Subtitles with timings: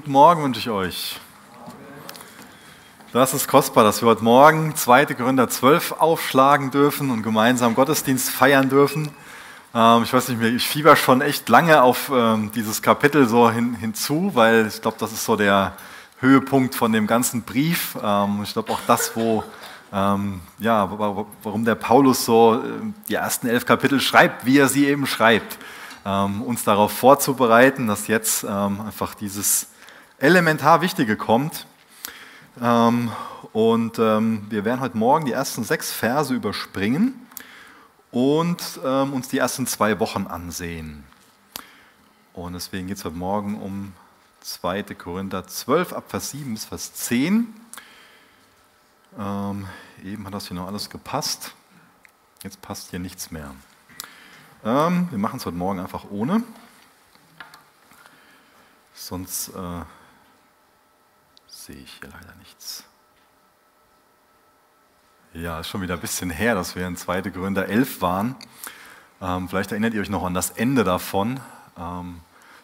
[0.00, 1.20] Guten Morgen wünsche ich euch.
[3.12, 5.04] Das ist kostbar, dass wir heute Morgen 2.
[5.04, 9.10] Korinther 12 aufschlagen dürfen und gemeinsam Gottesdienst feiern dürfen.
[9.74, 13.50] Ähm, ich weiß nicht mehr, ich fieber schon echt lange auf ähm, dieses Kapitel so
[13.50, 15.74] hin, hinzu, weil ich glaube, das ist so der
[16.20, 17.94] Höhepunkt von dem ganzen Brief.
[18.02, 19.44] Ähm, ich glaube auch das, wo,
[19.92, 20.90] ja,
[21.42, 22.58] warum der Paulus so äh,
[23.10, 25.58] die ersten elf Kapitel schreibt, wie er sie eben schreibt.
[26.02, 29.66] Uns darauf vorzubereiten, dass jetzt einfach dieses
[30.20, 31.66] elementar Wichtige kommt.
[32.60, 33.10] Ähm,
[33.52, 37.26] und ähm, wir werden heute Morgen die ersten sechs Verse überspringen
[38.12, 41.04] und ähm, uns die ersten zwei Wochen ansehen.
[42.34, 43.92] Und deswegen geht es heute Morgen um
[44.42, 44.82] 2.
[44.94, 47.52] Korinther 12, ab Vers 7 bis Vers 10.
[49.18, 49.66] Ähm,
[50.04, 51.54] eben hat das hier noch alles gepasst.
[52.42, 53.54] Jetzt passt hier nichts mehr.
[54.62, 56.42] Wir machen es heute Morgen einfach ohne.
[58.94, 59.82] Sonst äh,
[61.66, 62.84] sehe ich hier leider nichts.
[65.34, 67.22] Ja, ist schon wieder ein bisschen her, dass wir in 2.
[67.22, 68.34] Gründer 11 waren.
[69.20, 71.38] Ähm, vielleicht erinnert ihr euch noch an das Ende davon.
[71.78, 72.20] Ähm,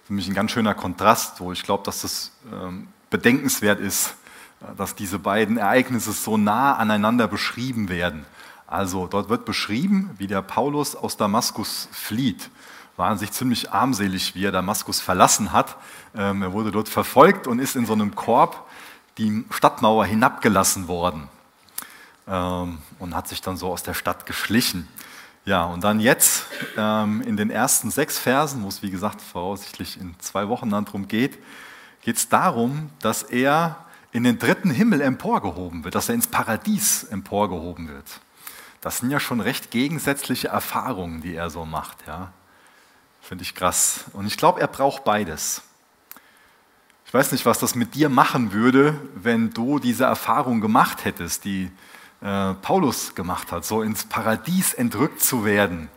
[0.09, 4.17] nämlich ein ganz schöner Kontrast, wo ich glaube, dass das ähm, bedenkenswert ist,
[4.63, 8.25] äh, dass diese beiden Ereignisse so nah aneinander beschrieben werden.
[8.67, 12.51] Also dort wird beschrieben, wie der Paulus aus Damaskus flieht.
[12.97, 15.77] War an sich ziemlich armselig, wie er Damaskus verlassen hat.
[16.15, 18.66] Ähm, er wurde dort verfolgt und ist in so einem Korb
[19.19, 21.29] die Stadtmauer hinabgelassen worden
[22.27, 24.89] ähm, und hat sich dann so aus der Stadt geschlichen.
[25.45, 30.01] Ja, und dann jetzt ähm, in den ersten sechs Versen, wo es wie gesagt voraussichtlich
[30.01, 31.39] in zwei Wochen dann drum geht,
[32.03, 37.05] geht es darum, dass er in den dritten Himmel emporgehoben wird, dass er ins Paradies
[37.05, 38.21] emporgehoben wird.
[38.81, 41.99] Das sind ja schon recht gegensätzliche Erfahrungen, die er so macht.
[42.07, 42.33] Ja.
[43.21, 44.05] Finde ich krass.
[44.13, 45.63] Und ich glaube, er braucht beides.
[47.17, 51.47] Ich weiß nicht, was das mit dir machen würde, wenn du diese Erfahrung gemacht hättest,
[51.47, 51.71] die
[52.21, 55.89] äh, Paulus gemacht hat, so ins Paradies entrückt zu werden.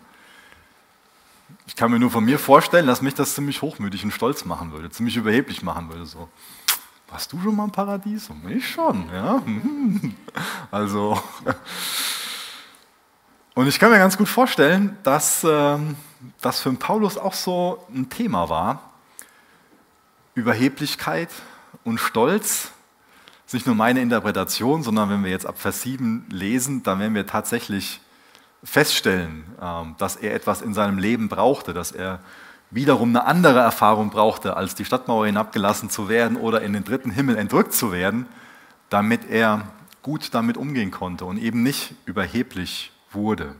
[1.67, 4.71] Ich kann mir nur von mir vorstellen, dass mich das ziemlich hochmütig und stolz machen
[4.71, 6.05] würde, ziemlich überheblich machen würde.
[6.05, 6.29] So,
[7.09, 8.29] warst du schon mal im Paradies?
[8.47, 9.41] Ich schon, ja.
[10.71, 11.21] Also,
[13.55, 15.97] und ich kann mir ganz gut vorstellen, dass ähm,
[16.39, 18.88] das für Paulus auch so ein Thema war
[20.35, 21.29] Überheblichkeit
[21.83, 22.71] und Stolz
[23.45, 27.15] ist nicht nur meine Interpretation, sondern wenn wir jetzt ab Vers 7 lesen, dann werden
[27.15, 27.99] wir tatsächlich
[28.63, 32.19] feststellen, ähm, dass er etwas in seinem Leben brauchte, dass er
[32.71, 37.11] wiederum eine andere Erfahrung brauchte, als die Stadtmauer hinabgelassen zu werden oder in den dritten
[37.11, 38.27] Himmel entrückt zu werden,
[38.89, 39.67] damit er
[40.03, 43.55] gut damit umgehen konnte und eben nicht überheblich wurde.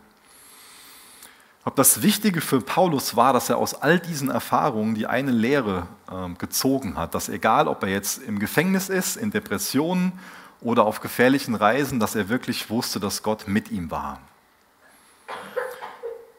[1.66, 5.88] Ob das Wichtige für Paulus war, dass er aus all diesen Erfahrungen die eine Lehre
[6.10, 10.14] äh, gezogen hat, dass egal, ob er jetzt im Gefängnis ist, in Depressionen
[10.62, 14.20] oder auf gefährlichen Reisen, dass er wirklich wusste, dass Gott mit ihm war.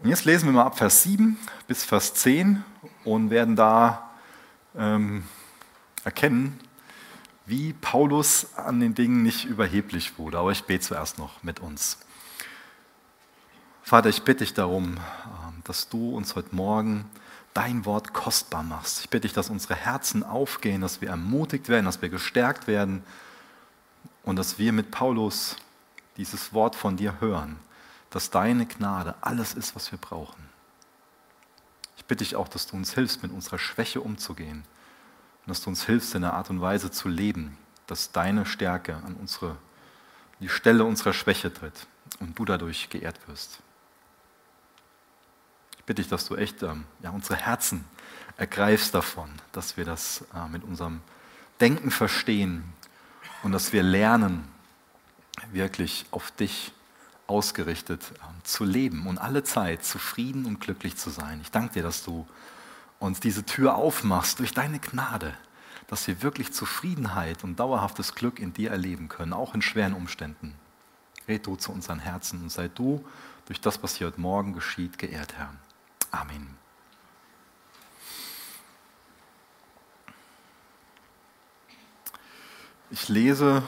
[0.03, 2.65] Und jetzt lesen wir mal ab Vers 7 bis Vers 10
[3.05, 4.11] und werden da
[4.77, 5.25] ähm,
[6.05, 6.59] erkennen,
[7.45, 10.39] wie Paulus an den Dingen nicht überheblich wurde.
[10.39, 11.99] Aber ich bete zuerst noch mit uns.
[13.83, 17.11] Vater, ich bitte dich darum, ähm, dass du uns heute Morgen
[17.55, 19.01] dein Wort kostbar machst.
[19.01, 23.03] Ich bitte dich, dass unsere Herzen aufgehen, dass wir ermutigt werden, dass wir gestärkt werden
[24.23, 25.57] und dass wir mit Paulus
[26.17, 27.59] dieses Wort von dir hören,
[28.11, 30.49] dass deine Gnade alles ist, was wir brauchen.
[31.97, 34.65] Ich bitte dich auch, dass du uns hilfst, mit unserer Schwäche umzugehen
[35.47, 38.97] und dass du uns hilfst, in einer Art und Weise zu leben, dass deine Stärke
[38.97, 39.57] an unsere,
[40.39, 41.87] die Stelle unserer Schwäche tritt
[42.21, 43.61] und du dadurch geehrt wirst
[45.87, 47.85] bitte ich, dass du echt ähm, ja, unsere Herzen
[48.37, 51.01] ergreifst davon, dass wir das äh, mit unserem
[51.61, 52.65] Denken verstehen
[53.43, 54.49] und dass wir lernen,
[55.53, 56.73] wirklich auf dich
[57.27, 61.41] ausgerichtet äh, zu leben und alle Zeit zufrieden und glücklich zu sein.
[61.43, 62.27] Ich danke dir, dass du
[62.99, 65.35] uns diese Tür aufmachst durch deine Gnade,
[65.87, 70.55] dass wir wirklich Zufriedenheit und dauerhaftes Glück in dir erleben können, auch in schweren Umständen.
[71.27, 73.05] Red du zu unseren Herzen und sei du
[73.47, 75.55] durch das, was hier heute Morgen geschieht, geehrt, Herr.
[76.11, 76.57] Amen.
[82.91, 83.63] Ich lese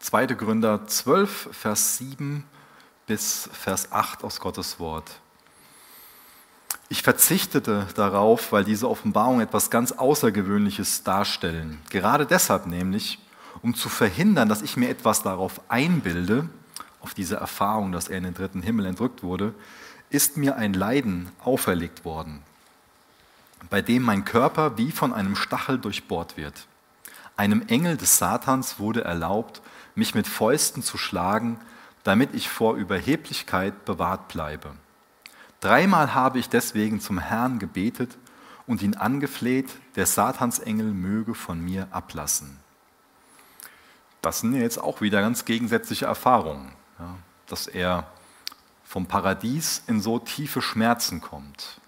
[0.00, 0.26] 2.
[0.26, 2.44] Gründer 12, Vers 7
[3.06, 5.20] bis Vers 8 aus Gottes Wort.
[6.88, 11.80] Ich verzichtete darauf, weil diese Offenbarung etwas ganz Außergewöhnliches darstellen.
[11.90, 13.18] Gerade deshalb nämlich,
[13.62, 16.48] um zu verhindern, dass ich mir etwas darauf einbilde,
[17.00, 19.54] auf diese Erfahrung, dass er in den dritten Himmel entrückt wurde,
[20.10, 22.42] ist mir ein Leiden auferlegt worden,
[23.70, 26.66] bei dem mein Körper wie von einem Stachel durchbohrt wird.
[27.36, 29.60] Einem Engel des Satans wurde erlaubt,
[29.94, 31.58] mich mit Fäusten zu schlagen,
[32.04, 34.72] damit ich vor Überheblichkeit bewahrt bleibe.
[35.60, 38.16] Dreimal habe ich deswegen zum Herrn gebetet
[38.66, 42.58] und ihn angefleht, der Satansengel möge von mir ablassen.
[44.22, 47.14] Das sind jetzt auch wieder ganz gegensätzliche Erfahrungen, ja,
[47.46, 48.06] dass er
[48.86, 51.80] vom Paradies in so tiefe Schmerzen kommt.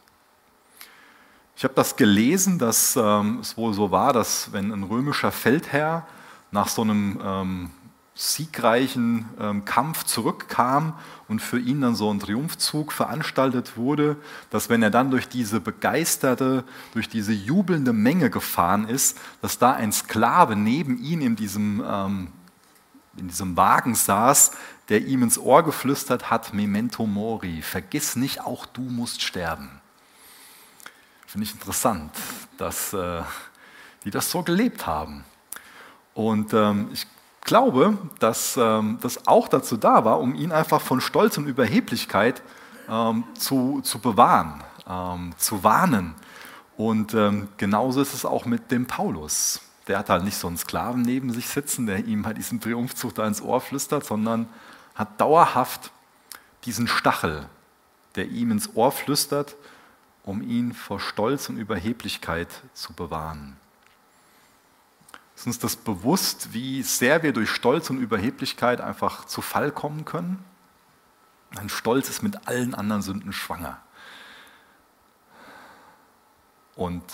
[1.57, 6.07] Ich habe das gelesen, dass ähm, es wohl so war, dass wenn ein römischer Feldherr
[6.51, 7.71] nach so einem ähm,
[8.15, 10.95] siegreichen ähm, Kampf zurückkam
[11.29, 14.17] und für ihn dann so ein Triumphzug veranstaltet wurde,
[14.51, 19.73] dass wenn er dann durch diese begeisterte, durch diese jubelnde Menge gefahren ist, dass da
[19.73, 22.29] ein Sklave neben ihm in diesem, ähm,
[23.19, 24.53] in diesem Wagen saß,
[24.89, 29.81] der ihm ins Ohr geflüstert hat, Memento Mori, vergiss nicht, auch du musst sterben.
[31.27, 32.11] Finde ich interessant,
[32.57, 33.23] dass äh,
[34.05, 35.25] die das so gelebt haben.
[36.15, 37.07] Und ähm, ich
[37.43, 42.43] glaube, dass ähm, das auch dazu da war, um ihn einfach von Stolz und Überheblichkeit
[42.89, 46.15] ähm, zu, zu bewahren, ähm, zu warnen.
[46.77, 49.61] Und ähm, genauso ist es auch mit dem Paulus.
[49.89, 53.15] Der hat halt nicht so einen Sklaven neben sich sitzen, der ihm halt diesen Triumphzug
[53.15, 54.49] da ins Ohr flüstert, sondern
[54.95, 55.91] hat dauerhaft
[56.65, 57.49] diesen Stachel,
[58.15, 59.57] der ihm ins Ohr flüstert,
[60.25, 63.57] um ihn vor Stolz und Überheblichkeit zu bewahren.
[65.35, 70.05] Ist uns das bewusst, wie sehr wir durch Stolz und Überheblichkeit einfach zu Fall kommen
[70.05, 70.45] können?
[71.57, 73.81] Ein Stolz ist mit allen anderen Sünden schwanger.
[76.75, 77.05] Und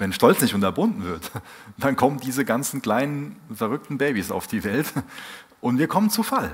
[0.00, 1.30] wenn Stolz nicht unterbunden wird,
[1.76, 4.92] dann kommen diese ganzen kleinen, verrückten Babys auf die Welt
[5.60, 6.50] und wir kommen zu Fall.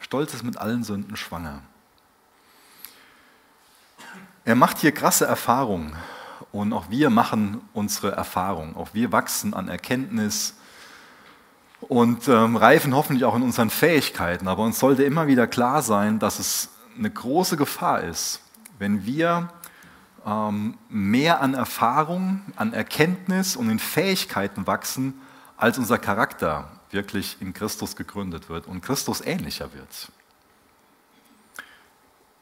[0.00, 1.60] Stolz ist mit allen Sünden schwanger.
[4.46, 5.94] Er macht hier krasse Erfahrungen
[6.50, 8.74] und auch wir machen unsere Erfahrung.
[8.76, 10.54] Auch wir wachsen an Erkenntnis
[11.80, 14.48] und ähm, reifen hoffentlich auch in unseren Fähigkeiten.
[14.48, 18.40] Aber uns sollte immer wieder klar sein, dass es eine große Gefahr ist,
[18.78, 19.50] wenn wir
[20.24, 25.20] ähm, mehr an Erfahrung, an Erkenntnis und in Fähigkeiten wachsen,
[25.56, 30.12] als unser Charakter wirklich in Christus gegründet wird und Christus ähnlicher wird.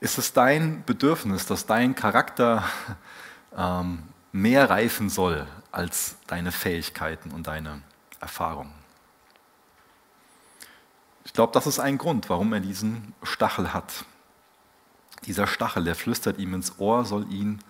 [0.01, 2.65] Ist es dein Bedürfnis, dass dein Charakter
[3.57, 4.03] ähm,
[4.33, 7.83] mehr reifen soll als deine Fähigkeiten und deine
[8.21, 8.73] Erfahrungen.
[11.25, 14.05] Ich glaube, das ist ein Grund, warum er diesen Stachel hat.
[15.27, 17.63] Dieser Stachel, der flüstert ihm ins Ohr, soll ihn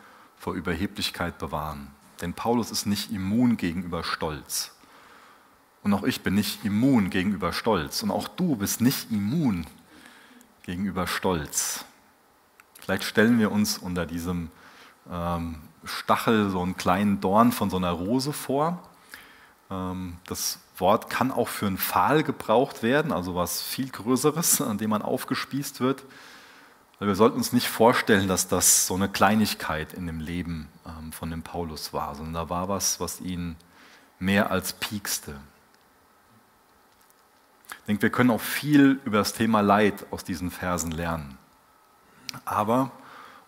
[0.43, 1.87] vor Überheblichkeit bewahren.
[2.21, 4.73] Denn Paulus ist nicht immun gegenüber Stolz.
[5.85, 8.03] Und auch ich bin nicht immun gegenüber Stolz.
[8.03, 9.69] Und auch du bist nicht immun
[10.65, 11.85] gegenüber Stolz.
[12.81, 14.50] Vielleicht stellen wir uns unter diesem
[15.09, 18.83] ähm, Stachel, so einen kleinen Dorn von so einer Rose vor.
[19.71, 24.79] Ähm, das Wort kann auch für einen Pfahl gebraucht werden, also was viel Größeres, an
[24.79, 26.03] dem man aufgespießt wird.
[26.99, 31.31] Wir sollten uns nicht vorstellen, dass das so eine Kleinigkeit in dem Leben ähm, von
[31.31, 33.56] dem Paulus war, sondern da war was, was ihn
[34.19, 35.35] mehr als piekste.
[37.69, 41.37] Ich denke, wir können auch viel über das Thema Leid aus diesen Versen lernen.
[42.44, 42.93] Aber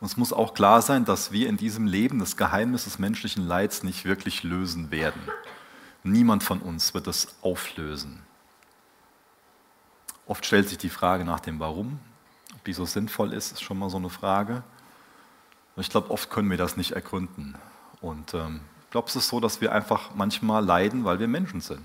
[0.01, 3.83] uns muss auch klar sein, dass wir in diesem Leben das Geheimnis des menschlichen Leids
[3.83, 5.23] nicht wirklich lösen werden.
[6.03, 8.23] Niemand von uns wird es auflösen.
[10.27, 12.01] Oft stellt sich die Frage nach dem Warum.
[12.65, 14.63] Ob die so sinnvoll ist, ist schon mal so eine Frage.
[15.77, 17.57] ich glaube, oft können wir das nicht ergründen.
[18.01, 21.61] Und ähm, ich glaube, es ist so, dass wir einfach manchmal leiden, weil wir Menschen
[21.61, 21.83] sind.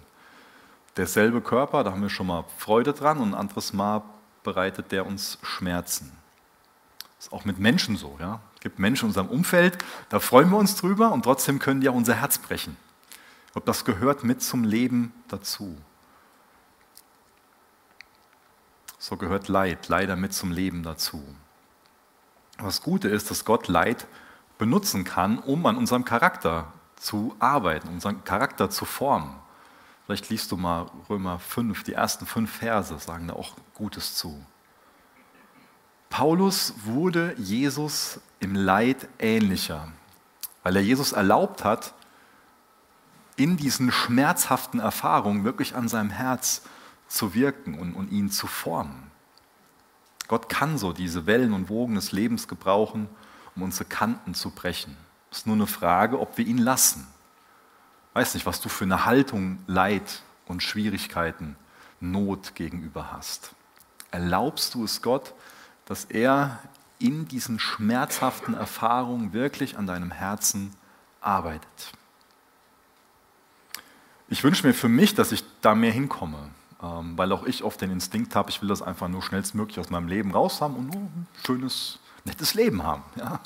[0.95, 4.03] Derselbe Körper, da haben wir schon mal Freude dran und ein anderes Mal
[4.45, 6.13] bereitet der uns Schmerzen.
[7.17, 8.15] Das ist auch mit Menschen so.
[8.17, 8.39] Ja?
[8.55, 11.89] Es gibt Menschen in unserem Umfeld, da freuen wir uns drüber und trotzdem können die
[11.89, 12.77] auch unser Herz brechen.
[13.53, 15.77] Ob das gehört mit zum Leben dazu.
[19.09, 21.23] So gehört Leid leider mit zum Leben dazu.
[22.59, 24.05] Das Gute ist, dass Gott Leid
[24.59, 29.33] benutzen kann, um an unserem Charakter zu arbeiten, unseren Charakter zu formen.
[30.05, 34.45] Vielleicht liest du mal Römer 5, die ersten fünf Verse sagen da auch Gutes zu.
[36.11, 39.87] Paulus wurde Jesus im Leid ähnlicher,
[40.61, 41.95] weil er Jesus erlaubt hat,
[43.37, 46.61] in diesen schmerzhaften Erfahrungen wirklich an seinem Herz
[47.09, 49.11] zu wirken und, und ihn zu formen.
[50.29, 53.09] Gott kann so diese Wellen und Wogen des Lebens gebrauchen,
[53.55, 54.95] um unsere Kanten zu brechen.
[55.31, 57.05] Es ist nur eine Frage, ob wir ihn lassen.
[58.11, 61.55] Ich weiß nicht, was du für eine Haltung Leid und Schwierigkeiten,
[61.99, 63.51] Not gegenüber hast.
[64.11, 65.33] Erlaubst du es Gott,
[65.85, 66.59] dass er
[66.99, 70.73] in diesen schmerzhaften Erfahrungen wirklich an deinem Herzen
[71.21, 71.91] arbeitet.
[74.27, 76.49] Ich wünsche mir für mich, dass ich da mehr hinkomme,
[76.81, 79.89] ähm, weil auch ich oft den Instinkt habe, ich will das einfach nur schnellstmöglich aus
[79.89, 83.03] meinem Leben raus haben und nur ein schönes, nettes Leben haben.
[83.15, 83.39] Ja.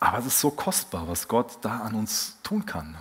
[0.00, 2.96] Aber es ist so kostbar, was Gott da an uns tun kann.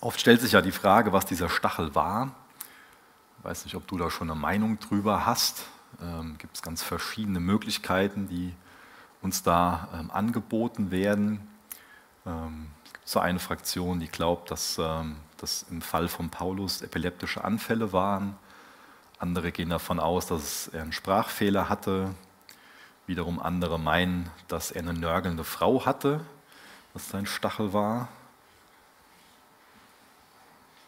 [0.00, 2.32] Oft stellt sich ja die Frage, was dieser Stachel war.
[3.38, 5.66] Ich weiß nicht, ob du da schon eine Meinung drüber hast.
[6.00, 8.54] Ähm, Gibt es ganz verschiedene Möglichkeiten, die
[9.20, 11.46] uns da ähm, angeboten werden.
[12.26, 12.70] Ähm,
[13.04, 18.36] so eine Fraktion, die glaubt, dass ähm, das im Fall von Paulus epileptische Anfälle waren.
[19.18, 22.14] Andere gehen davon aus, dass er einen Sprachfehler hatte.
[23.06, 26.20] Wiederum andere meinen, dass er eine nörgelnde Frau hatte,
[26.94, 28.08] was sein Stachel war.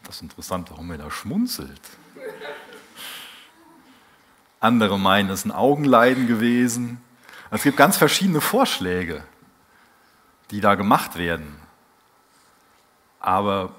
[0.05, 1.81] Das ist interessant, warum er da schmunzelt.
[4.61, 7.03] Andere meinen, es ist ein Augenleiden gewesen.
[7.51, 9.25] Es gibt ganz verschiedene Vorschläge,
[10.51, 11.64] die da gemacht werden.
[13.25, 13.71] Aber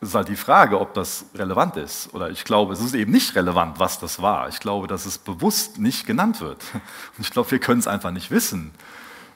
[0.00, 2.14] es ist halt die Frage, ob das relevant ist.
[2.14, 4.48] Oder ich glaube, es ist eben nicht relevant, was das war.
[4.48, 6.64] Ich glaube, dass es bewusst nicht genannt wird.
[7.18, 8.70] Und ich glaube, wir können es einfach nicht wissen.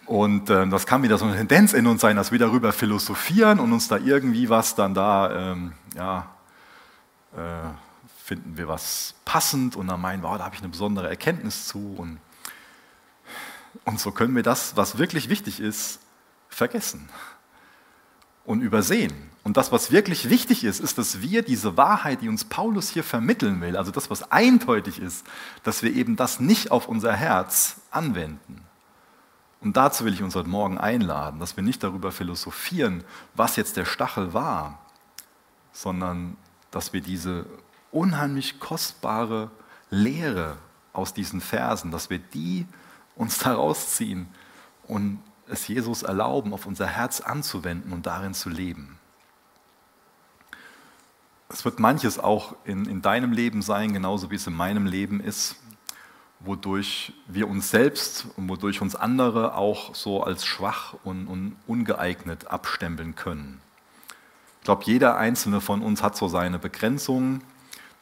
[0.06, 3.58] Und äh, das kann wieder so eine Tendenz in uns sein, dass wir darüber philosophieren
[3.58, 6.26] und uns da irgendwie was dann da, ähm, ja,
[7.34, 7.70] äh,
[8.22, 11.94] finden wir was passend und dann meinen oh, da habe ich eine besondere Erkenntnis zu.
[11.96, 12.18] Und,
[13.86, 16.00] und so können wir das, was wirklich wichtig ist,
[16.50, 17.08] vergessen
[18.44, 19.12] und übersehen.
[19.42, 23.04] Und das, was wirklich wichtig ist, ist, dass wir diese Wahrheit, die uns Paulus hier
[23.04, 25.26] vermitteln will, also das, was eindeutig ist,
[25.62, 28.64] dass wir eben das nicht auf unser Herz anwenden.
[29.60, 33.76] Und dazu will ich uns heute Morgen einladen, dass wir nicht darüber philosophieren, was jetzt
[33.76, 34.78] der Stachel war,
[35.72, 36.36] sondern
[36.70, 37.46] dass wir diese
[37.90, 39.50] unheimlich kostbare
[39.90, 40.56] Lehre
[40.92, 42.66] aus diesen Versen, dass wir die
[43.16, 44.28] uns daraus ziehen
[44.86, 48.98] und es Jesus erlauben, auf unser Herz anzuwenden und darin zu leben.
[51.48, 55.20] Es wird manches auch in, in deinem Leben sein, genauso wie es in meinem Leben
[55.20, 55.56] ist,
[56.40, 62.48] wodurch wir uns selbst und wodurch uns andere auch so als schwach und, und ungeeignet
[62.48, 63.60] abstempeln können.
[64.60, 67.42] Ich glaube, jeder einzelne von uns hat so seine Begrenzungen,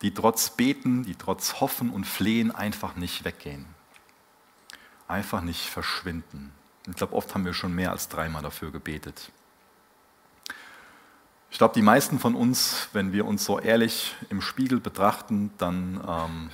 [0.01, 3.67] die trotz Beten, die trotz Hoffen und Flehen einfach nicht weggehen.
[5.09, 6.53] Einfach nicht verschwinden.
[6.89, 9.31] Ich glaube, oft haben wir schon mehr als dreimal dafür gebetet.
[11.51, 16.03] Ich glaube, die meisten von uns, wenn wir uns so ehrlich im Spiegel betrachten, dann
[16.09, 16.51] ähm,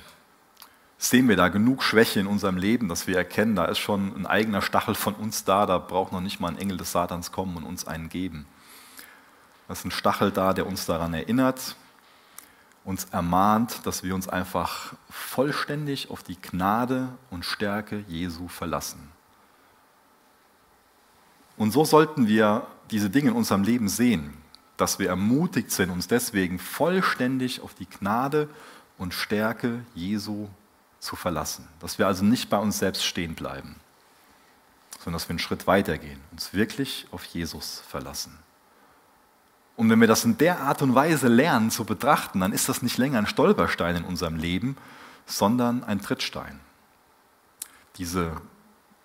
[0.97, 4.27] sehen wir da genug Schwäche in unserem Leben, dass wir erkennen, da ist schon ein
[4.27, 7.55] eigener Stachel von uns da, da braucht noch nicht mal ein Engel des Satans kommen
[7.55, 8.45] und uns einen geben.
[9.67, 11.77] Da ist ein Stachel da, der uns daran erinnert,
[12.83, 19.18] uns ermahnt, dass wir uns einfach vollständig auf die Gnade und Stärke Jesu verlassen.
[21.59, 24.33] Und so sollten wir diese Dinge in unserem Leben sehen,
[24.77, 28.47] dass wir ermutigt sind, uns deswegen vollständig auf die Gnade
[28.97, 30.47] und Stärke Jesu
[31.01, 31.67] zu verlassen.
[31.81, 33.75] Dass wir also nicht bei uns selbst stehen bleiben,
[34.99, 38.39] sondern dass wir einen Schritt weitergehen, uns wirklich auf Jesus verlassen.
[39.75, 42.81] Und wenn wir das in der Art und Weise lernen zu betrachten, dann ist das
[42.81, 44.77] nicht länger ein Stolperstein in unserem Leben,
[45.25, 46.61] sondern ein Trittstein.
[47.97, 48.37] Diese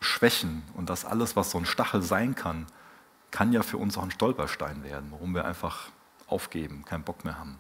[0.05, 2.67] Schwächen und das alles, was so ein Stachel sein kann,
[3.31, 5.89] kann ja für uns auch ein Stolperstein werden, warum wir einfach
[6.27, 7.59] aufgeben, keinen Bock mehr haben,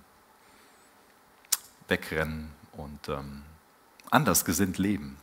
[1.88, 3.42] wegrennen und ähm,
[4.10, 5.16] anders gesinnt leben.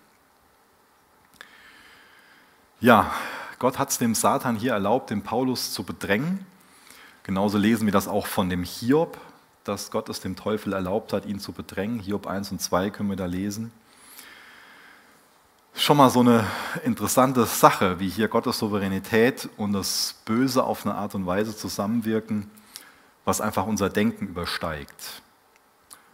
[2.80, 3.14] Ja,
[3.60, 6.46] Gott hat es dem Satan hier erlaubt, den Paulus zu bedrängen.
[7.24, 9.20] Genauso lesen wir das auch von dem Hiob,
[9.64, 12.00] dass Gott es dem Teufel erlaubt hat, ihn zu bedrängen.
[12.00, 13.72] Hiob 1 und 2 können wir da lesen
[15.74, 16.46] schon mal so eine
[16.84, 22.50] interessante Sache, wie hier Gottes Souveränität und das Böse auf eine Art und Weise zusammenwirken,
[23.26, 25.22] was einfach unser Denken übersteigt.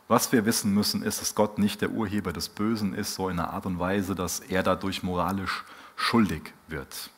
[0.08, 3.40] Was wir wissen müssen, ist, dass Gott nicht der Urheber des Bösen ist, so in
[3.40, 5.66] einer Art und Weise, dass er dadurch moralisch
[5.98, 7.10] schuldig wird.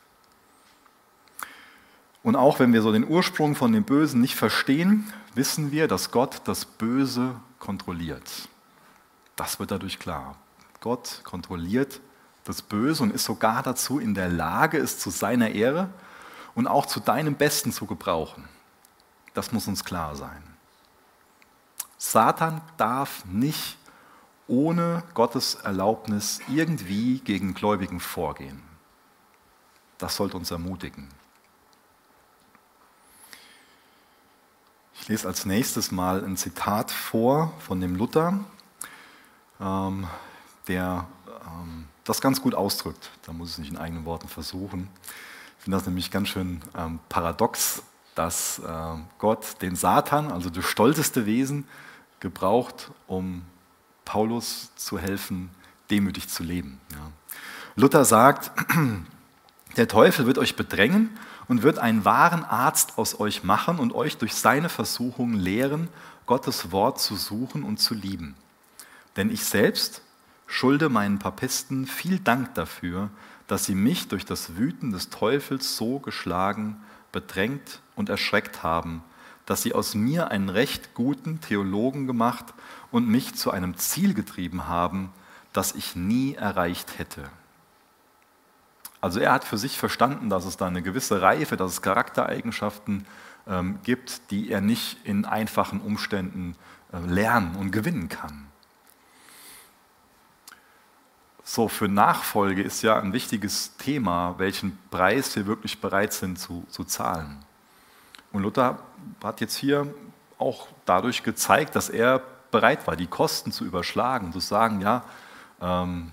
[2.22, 6.10] Und auch wenn wir so den Ursprung von dem Bösen nicht verstehen, wissen wir, dass
[6.10, 8.48] Gott das Böse kontrolliert.
[9.36, 10.36] Das wird dadurch klar.
[10.80, 12.00] Gott kontrolliert
[12.50, 15.88] das Böse und ist sogar dazu in der Lage, es zu seiner Ehre
[16.54, 18.48] und auch zu deinem Besten zu gebrauchen.
[19.34, 20.42] Das muss uns klar sein.
[21.96, 23.78] Satan darf nicht
[24.48, 28.60] ohne Gottes Erlaubnis irgendwie gegen Gläubigen vorgehen.
[29.98, 31.08] Das sollte uns ermutigen.
[34.94, 38.40] Ich lese als nächstes mal ein Zitat vor von dem Luther,
[39.60, 40.08] ähm,
[40.66, 41.06] der
[41.46, 43.10] ähm, das ganz gut ausdrückt.
[43.24, 44.88] Da muss ich es nicht in eigenen Worten versuchen.
[45.58, 47.82] Ich finde das nämlich ganz schön ähm, paradox,
[48.16, 48.62] dass äh,
[49.18, 51.68] Gott den Satan, also das stolzeste Wesen,
[52.18, 53.42] gebraucht, um
[54.04, 55.50] Paulus zu helfen,
[55.90, 56.80] demütig zu leben.
[56.90, 57.12] Ja.
[57.76, 58.50] Luther sagt,
[59.76, 64.18] der Teufel wird euch bedrängen und wird einen wahren Arzt aus euch machen und euch
[64.18, 65.88] durch seine Versuchungen lehren,
[66.26, 68.34] Gottes Wort zu suchen und zu lieben.
[69.16, 70.02] Denn ich selbst
[70.50, 73.10] schulde meinen Papisten viel Dank dafür,
[73.46, 79.02] dass sie mich durch das Wüten des Teufels so geschlagen, bedrängt und erschreckt haben,
[79.46, 82.46] dass sie aus mir einen recht guten Theologen gemacht
[82.90, 85.12] und mich zu einem Ziel getrieben haben,
[85.52, 87.30] das ich nie erreicht hätte.
[89.00, 93.06] Also er hat für sich verstanden, dass es da eine gewisse Reife, dass es Charaktereigenschaften
[93.46, 96.56] ähm, gibt, die er nicht in einfachen Umständen
[96.92, 98.49] äh, lernen und gewinnen kann.
[101.52, 106.64] So, für Nachfolge ist ja ein wichtiges Thema, welchen Preis wir wirklich bereit sind zu,
[106.68, 107.44] zu zahlen.
[108.30, 108.78] Und Luther
[109.20, 109.92] hat jetzt hier
[110.38, 115.02] auch dadurch gezeigt, dass er bereit war, die Kosten zu überschlagen, zu sagen, ja,
[115.60, 116.12] ähm,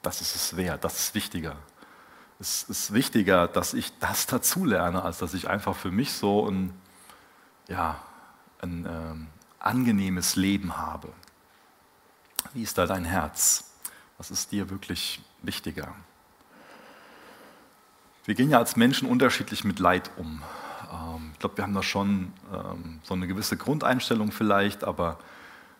[0.00, 1.56] das ist es wert, das ist wichtiger.
[2.40, 6.72] Es ist wichtiger, dass ich das dazulerne, als dass ich einfach für mich so ein,
[7.68, 8.00] ja,
[8.62, 9.26] ein ähm,
[9.58, 11.12] angenehmes Leben habe.
[12.54, 13.67] Wie ist da dein Herz?
[14.18, 15.94] Was ist dir wirklich wichtiger?
[18.24, 20.42] Wir gehen ja als Menschen unterschiedlich mit Leid um.
[20.92, 25.20] Ähm, ich glaube, wir haben da schon ähm, so eine gewisse Grundeinstellung vielleicht, aber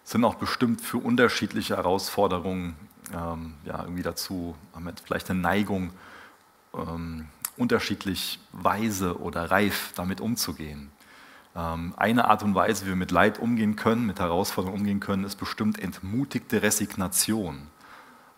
[0.04, 2.76] sind auch bestimmt für unterschiedliche Herausforderungen
[3.12, 5.92] ähm, ja, irgendwie dazu, haben vielleicht eine Neigung,
[7.56, 10.92] unterschiedlich weise oder reif damit umzugehen.
[11.54, 15.36] Eine Art und Weise, wie wir mit Leid umgehen können, mit Herausforderungen umgehen können, ist
[15.36, 17.68] bestimmt entmutigte Resignation.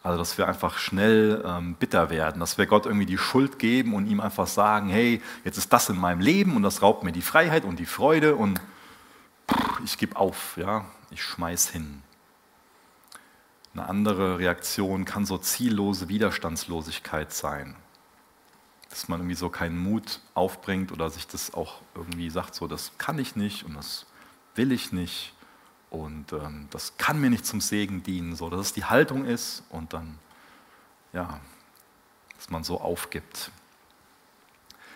[0.03, 3.95] Also, dass wir einfach schnell ähm, bitter werden, dass wir Gott irgendwie die Schuld geben
[3.95, 7.13] und ihm einfach sagen, hey, jetzt ist das in meinem Leben und das raubt mir
[7.13, 8.61] die Freiheit und die Freude und
[9.85, 12.03] ich gebe auf, ja, ich schmeiß hin.
[13.75, 17.77] Eine andere Reaktion kann so ziellose Widerstandslosigkeit sein,
[18.89, 22.93] dass man irgendwie so keinen Mut aufbringt oder sich das auch irgendwie sagt, so das
[22.97, 24.07] kann ich nicht und das
[24.55, 25.35] will ich nicht
[25.91, 29.65] und ähm, das kann mir nicht zum Segen dienen, so dass es die Haltung ist
[29.71, 30.19] und dann,
[31.13, 31.41] ja,
[32.37, 33.51] dass man so aufgibt.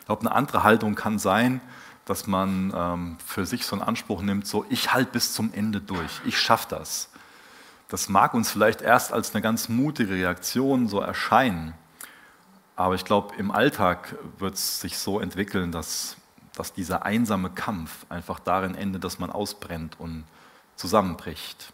[0.01, 1.61] Ich glaube, eine andere Haltung kann sein,
[2.05, 5.81] dass man ähm, für sich so einen Anspruch nimmt, so ich halte bis zum Ende
[5.81, 7.11] durch, ich schaffe das.
[7.89, 11.75] Das mag uns vielleicht erst als eine ganz mutige Reaktion so erscheinen,
[12.77, 16.17] aber ich glaube, im Alltag wird es sich so entwickeln, dass,
[16.55, 20.25] dass dieser einsame Kampf einfach darin endet, dass man ausbrennt und
[20.77, 21.73] zusammenbricht.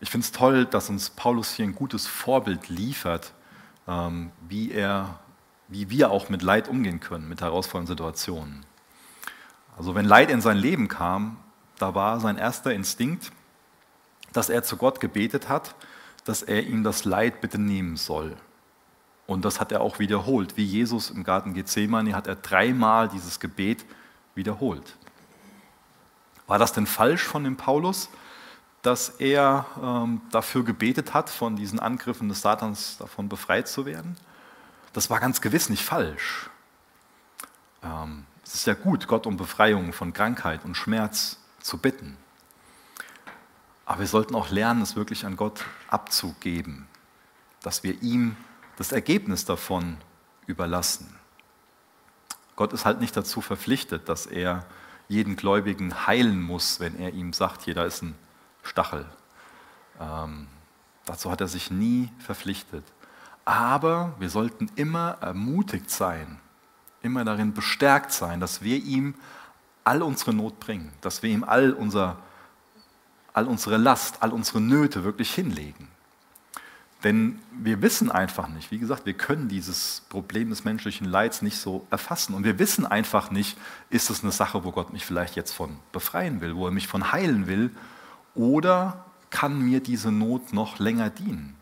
[0.00, 3.32] Ich finde es toll, dass uns Paulus hier ein gutes Vorbild liefert,
[3.88, 5.18] ähm, wie, er,
[5.66, 8.64] wie wir auch mit Leid umgehen können, mit herausfordernden Situationen.
[9.76, 11.36] Also wenn Leid in sein Leben kam,
[11.78, 13.32] da war sein erster Instinkt,
[14.32, 15.74] dass er zu Gott gebetet hat,
[16.24, 18.36] dass er ihm das Leid bitte nehmen soll.
[19.26, 20.56] Und das hat er auch wiederholt.
[20.56, 23.84] Wie Jesus im Garten Gethsemane hat er dreimal dieses Gebet
[24.34, 24.96] wiederholt.
[26.48, 28.08] War das denn falsch von dem Paulus,
[28.82, 34.16] dass er ähm, dafür gebetet hat, von diesen Angriffen des Satans davon befreit zu werden?
[34.94, 36.48] Das war ganz gewiss nicht falsch.
[37.82, 42.16] Ähm, es ist ja gut, Gott um Befreiung von Krankheit und Schmerz zu bitten.
[43.84, 46.86] Aber wir sollten auch lernen, es wirklich an Gott abzugeben,
[47.62, 48.36] dass wir ihm
[48.76, 49.98] das Ergebnis davon
[50.46, 51.14] überlassen.
[52.56, 54.64] Gott ist halt nicht dazu verpflichtet, dass er
[55.08, 58.14] jeden Gläubigen heilen muss, wenn er ihm sagt, hier, da ist ein
[58.62, 59.06] Stachel.
[60.00, 60.46] Ähm,
[61.04, 62.84] dazu hat er sich nie verpflichtet.
[63.44, 66.38] Aber wir sollten immer ermutigt sein,
[67.02, 69.14] immer darin bestärkt sein, dass wir ihm
[69.84, 72.18] all unsere Not bringen, dass wir ihm all, unser,
[73.32, 75.88] all unsere Last, all unsere Nöte wirklich hinlegen.
[77.04, 81.58] Denn wir wissen einfach nicht, wie gesagt, wir können dieses Problem des menschlichen Leids nicht
[81.58, 82.34] so erfassen.
[82.34, 83.56] Und wir wissen einfach nicht,
[83.88, 86.88] ist es eine Sache, wo Gott mich vielleicht jetzt von befreien will, wo er mich
[86.88, 87.70] von heilen will,
[88.34, 91.54] oder kann mir diese Not noch länger dienen?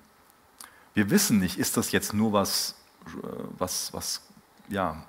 [0.94, 3.26] Wir wissen nicht, ist das jetzt nur was, äh,
[3.58, 4.22] was, was
[4.68, 5.02] ja,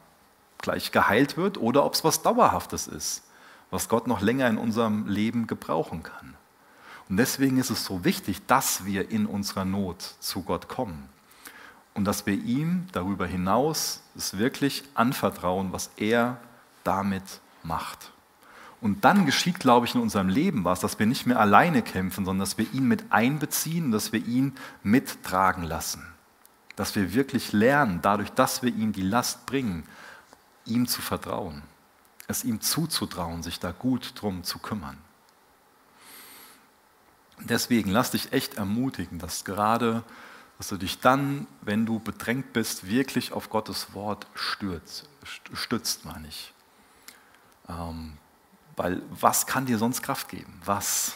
[0.58, 3.24] gleich geheilt wird, oder ob es was Dauerhaftes ist,
[3.70, 6.36] was Gott noch länger in unserem Leben gebrauchen kann.
[7.10, 11.08] Und deswegen ist es so wichtig, dass wir in unserer Not zu Gott kommen
[11.94, 16.38] und dass wir ihm darüber hinaus es wirklich anvertrauen, was er
[16.84, 17.24] damit
[17.64, 18.12] macht.
[18.80, 22.26] Und dann geschieht, glaube ich, in unserem Leben was, dass wir nicht mehr alleine kämpfen,
[22.26, 26.06] sondern dass wir ihn mit einbeziehen dass wir ihn mittragen lassen.
[26.76, 29.84] dass wir wirklich lernen, dadurch, dass wir ihm die Last bringen,
[30.66, 31.64] ihm zu vertrauen,
[32.28, 34.98] es ihm zuzutrauen, sich da gut drum zu kümmern.
[37.40, 40.04] Deswegen lass dich echt ermutigen, dass gerade,
[40.58, 45.08] dass du dich dann, wenn du bedrängt bist, wirklich auf Gottes Wort stürzt,
[45.54, 46.54] stützt, meine ich.
[47.70, 48.18] Ähm,
[48.76, 50.62] weil was kann dir sonst Kraft geben?
[50.66, 51.14] Was?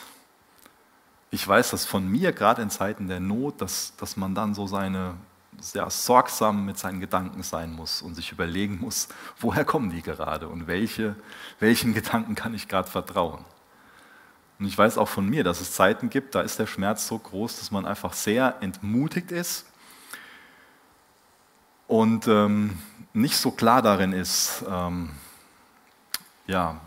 [1.29, 4.67] Ich weiß das von mir, gerade in Zeiten der Not, dass, dass man dann so
[4.67, 5.15] seine,
[5.59, 9.07] sehr sorgsam mit seinen Gedanken sein muss und sich überlegen muss,
[9.39, 11.15] woher kommen die gerade und welche,
[11.59, 13.45] welchen Gedanken kann ich gerade vertrauen.
[14.61, 17.17] Und ich weiß auch von mir, dass es Zeiten gibt, da ist der Schmerz so
[17.17, 19.65] groß, dass man einfach sehr entmutigt ist
[21.87, 22.77] und ähm,
[23.11, 25.09] nicht so klar darin ist, ähm,
[26.45, 26.79] ja,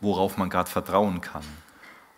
[0.00, 1.42] worauf man gerade vertrauen kann.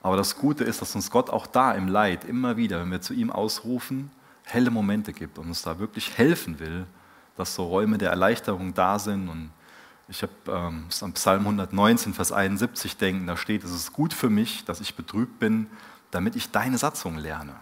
[0.02, 3.00] Aber das Gute ist, dass uns Gott auch da im Leid immer wieder, wenn wir
[3.00, 4.10] zu ihm ausrufen,
[4.44, 6.84] helle Momente gibt und uns da wirklich helfen will,
[7.38, 9.50] dass so Räume der Erleichterung da sind und
[10.08, 14.30] ich habe ähm, an Psalm 119, Vers 71 denken, da steht, es ist gut für
[14.30, 15.66] mich, dass ich betrübt bin,
[16.10, 17.54] damit ich deine Satzung lerne.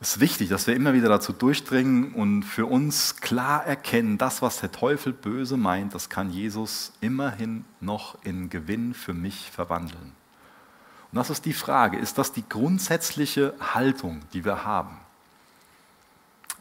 [0.00, 4.42] Es ist wichtig, dass wir immer wieder dazu durchdringen und für uns klar erkennen, das,
[4.42, 10.12] was der Teufel böse meint, das kann Jesus immerhin noch in Gewinn für mich verwandeln.
[11.12, 14.98] Und das ist die Frage, ist das die grundsätzliche Haltung, die wir haben?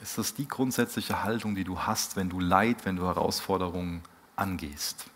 [0.05, 4.03] Ist das die grundsätzliche Haltung, die du hast, wenn du Leid, wenn du Herausforderungen
[4.35, 5.07] angehst.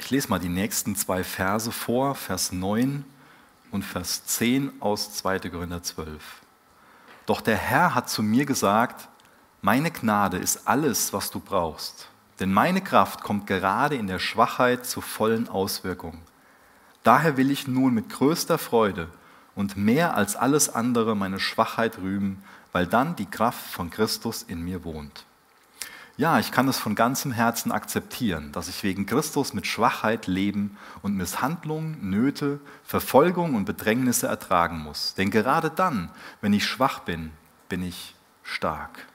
[0.00, 3.04] Ich lese mal die nächsten zwei Verse vor, Vers 9
[3.70, 5.38] und Vers 10 aus 2.
[5.48, 6.20] Korinther 12.
[7.24, 9.08] Doch der Herr hat zu mir gesagt,
[9.62, 12.08] meine Gnade ist alles, was du brauchst,
[12.40, 16.20] denn meine Kraft kommt gerade in der Schwachheit zur vollen Auswirkung.
[17.04, 19.08] Daher will ich nun mit größter Freude
[19.54, 24.62] und mehr als alles andere meine Schwachheit rühmen, weil dann die Kraft von Christus in
[24.62, 25.24] mir wohnt.
[26.16, 30.76] Ja, ich kann es von ganzem Herzen akzeptieren, dass ich wegen Christus mit Schwachheit leben
[31.00, 35.14] und Misshandlungen, Nöte, Verfolgung und Bedrängnisse ertragen muss.
[35.14, 36.10] Denn gerade dann,
[36.42, 37.32] wenn ich schwach bin,
[37.70, 39.06] bin ich stark.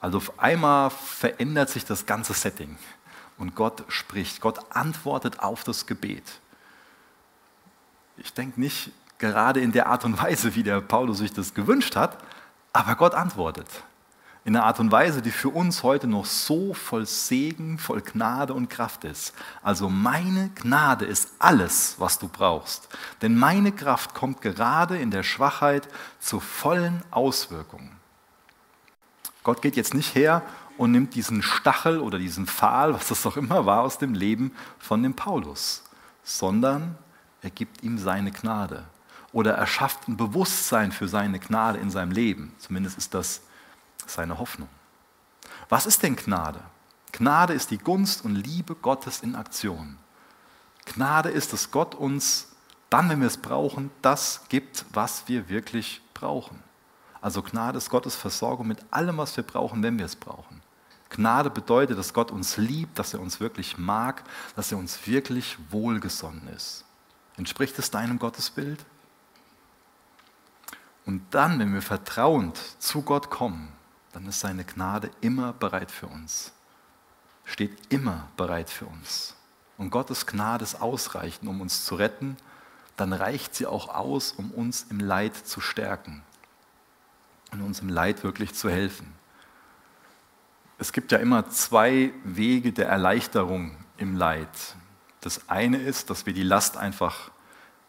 [0.00, 2.76] Also auf einmal verändert sich das ganze Setting
[3.38, 4.40] und Gott spricht.
[4.40, 6.40] Gott antwortet auf das Gebet.
[8.16, 11.96] Ich denke nicht, gerade in der Art und Weise, wie der Paulus sich das gewünscht
[11.96, 12.18] hat,
[12.72, 13.68] aber Gott antwortet.
[14.44, 18.54] In einer Art und Weise, die für uns heute noch so voll Segen, voll Gnade
[18.54, 19.34] und Kraft ist.
[19.60, 22.88] Also meine Gnade ist alles, was du brauchst.
[23.22, 25.88] Denn meine Kraft kommt gerade in der Schwachheit
[26.20, 27.90] zur vollen Auswirkung.
[29.42, 30.42] Gott geht jetzt nicht her
[30.78, 34.52] und nimmt diesen Stachel oder diesen Pfahl, was das auch immer war, aus dem Leben
[34.78, 35.82] von dem Paulus,
[36.22, 36.96] sondern
[37.42, 38.84] er gibt ihm seine Gnade
[39.36, 42.54] oder er schafft ein Bewusstsein für seine Gnade in seinem Leben.
[42.58, 43.42] Zumindest ist das
[44.06, 44.70] seine Hoffnung.
[45.68, 46.58] Was ist denn Gnade?
[47.12, 49.98] Gnade ist die Gunst und Liebe Gottes in Aktion.
[50.86, 52.48] Gnade ist, dass Gott uns
[52.88, 56.62] dann, wenn wir es brauchen, das gibt, was wir wirklich brauchen.
[57.20, 60.62] Also Gnade ist Gottes Versorgung mit allem, was wir brauchen, wenn wir es brauchen.
[61.10, 65.58] Gnade bedeutet, dass Gott uns liebt, dass er uns wirklich mag, dass er uns wirklich
[65.68, 66.86] wohlgesonnen ist.
[67.36, 68.82] Entspricht es deinem Gottesbild?
[71.06, 73.68] Und dann, wenn wir vertrauend zu Gott kommen,
[74.12, 76.52] dann ist seine Gnade immer bereit für uns.
[77.44, 79.36] Steht immer bereit für uns.
[79.78, 82.36] Und Gottes Gnade ist ausreichend, um uns zu retten.
[82.96, 86.22] Dann reicht sie auch aus, um uns im Leid zu stärken
[87.52, 89.14] und uns im Leid wirklich zu helfen.
[90.78, 94.48] Es gibt ja immer zwei Wege der Erleichterung im Leid.
[95.20, 97.30] Das eine ist, dass wir die Last einfach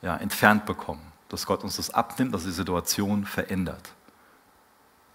[0.02, 3.92] ja, entfernt bekommen dass Gott uns das abnimmt, dass die Situation verändert.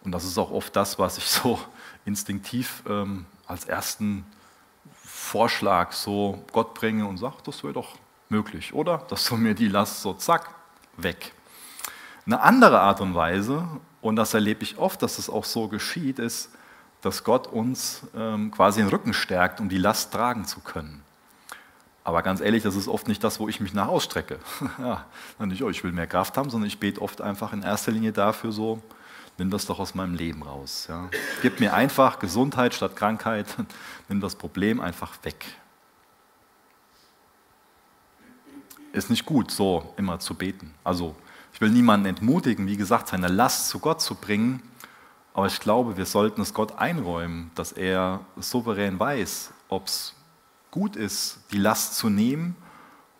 [0.05, 1.59] Und das ist auch oft das, was ich so
[2.05, 4.25] instinktiv ähm, als ersten
[4.95, 7.97] Vorschlag so Gott bringe und sage, das wäre doch
[8.29, 8.99] möglich, oder?
[9.09, 10.55] Dass du mir die Last so zack,
[10.97, 11.33] weg.
[12.27, 13.67] Eine andere Art und Weise,
[14.01, 16.51] und das erlebe ich oft, dass es das auch so geschieht, ist,
[17.01, 21.03] dass Gott uns ähm, quasi den Rücken stärkt, um die Last tragen zu können.
[22.05, 24.39] Aber ganz ehrlich, das ist oft nicht das, wo ich mich nach ausstrecke.
[24.79, 25.07] ja,
[25.39, 28.13] nicht, oh, ich will mehr Kraft haben, sondern ich bete oft einfach in erster Linie
[28.13, 28.83] dafür so,
[29.39, 30.87] nimm das doch aus meinem Leben raus.
[30.89, 31.09] Ja.
[31.43, 33.47] Gib mir einfach Gesundheit statt Krankheit,
[34.09, 35.45] nimm das Problem einfach weg.
[38.93, 40.75] Ist nicht gut, so immer zu beten.
[40.85, 41.15] Also
[41.55, 44.63] ich will niemanden entmutigen, wie gesagt, seine Last zu Gott zu bringen,
[45.35, 50.15] aber ich glaube, wir sollten es Gott einräumen, dass er souverän weiß, ob es
[50.73, 52.57] gut ist, die Last zu nehmen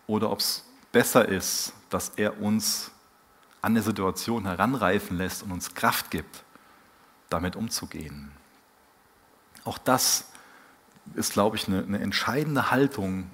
[0.07, 2.91] oder ob es besser ist, dass er uns
[3.61, 6.43] an der Situation heranreifen lässt und uns Kraft gibt,
[7.29, 8.31] damit umzugehen.
[9.63, 10.25] Auch das
[11.15, 13.29] ist, glaube ich, eine, eine entscheidende Haltung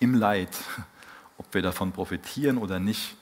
[0.00, 0.56] im Leid,
[1.38, 3.16] ob wir davon profitieren oder nicht,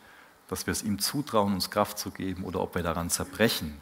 [0.48, 3.80] dass wir es ihm zutrauen, uns Kraft zu geben oder ob wir daran zerbrechen,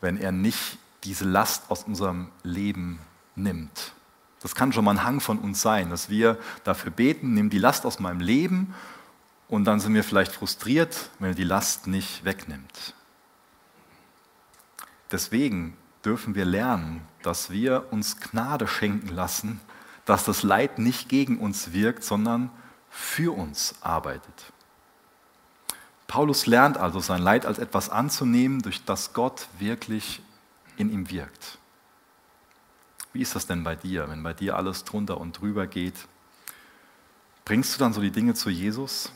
[0.00, 2.98] wenn er nicht diese Last aus unserem Leben
[3.34, 3.92] nimmt.
[4.46, 7.58] Das kann schon mal ein Hang von uns sein, dass wir dafür beten, nimm die
[7.58, 8.76] Last aus meinem Leben
[9.48, 12.94] und dann sind wir vielleicht frustriert, wenn er die Last nicht wegnimmt.
[15.10, 19.60] Deswegen dürfen wir lernen, dass wir uns Gnade schenken lassen,
[20.04, 22.48] dass das Leid nicht gegen uns wirkt, sondern
[22.88, 24.52] für uns arbeitet.
[26.06, 30.22] Paulus lernt also sein Leid als etwas anzunehmen, durch das Gott wirklich
[30.76, 31.58] in ihm wirkt.
[33.16, 35.94] Wie ist das denn bei dir, wenn bei dir alles drunter und drüber geht?
[37.46, 39.10] Bringst du dann so die Dinge zu Jesus?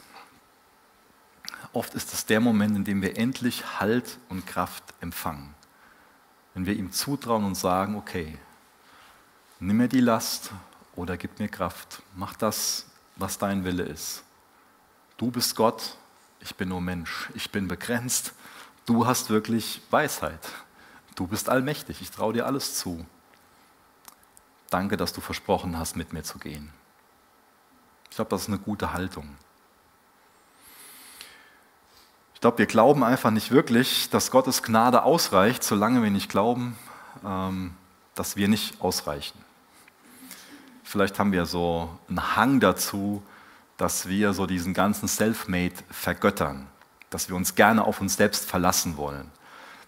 [1.75, 5.55] Oft ist es der Moment, in dem wir endlich Halt und Kraft empfangen.
[6.55, 8.39] Wenn wir ihm zutrauen und sagen, okay,
[9.59, 10.51] nimm mir die Last
[10.97, 12.01] oder gib mir Kraft.
[12.17, 12.87] Mach das,
[13.17, 14.23] was dein Wille ist.
[15.19, 15.99] Du bist Gott,
[16.41, 17.29] ich bin nur Mensch.
[17.35, 18.33] Ich bin begrenzt.
[18.87, 20.49] Du hast wirklich Weisheit.
[21.17, 22.01] Du bist allmächtig.
[22.01, 23.05] Ich traue dir alles zu.
[24.71, 26.73] Danke, dass du versprochen hast, mit mir zu gehen.
[28.09, 29.37] Ich glaube, das ist eine gute Haltung.
[32.35, 36.79] Ich glaube, wir glauben einfach nicht wirklich, dass Gottes Gnade ausreicht, solange wir nicht glauben,
[37.25, 37.75] ähm,
[38.15, 39.39] dass wir nicht ausreichen.
[40.85, 43.23] Vielleicht haben wir so einen Hang dazu,
[43.77, 46.69] dass wir so diesen ganzen Selfmade vergöttern,
[47.11, 49.31] dass wir uns gerne auf uns selbst verlassen wollen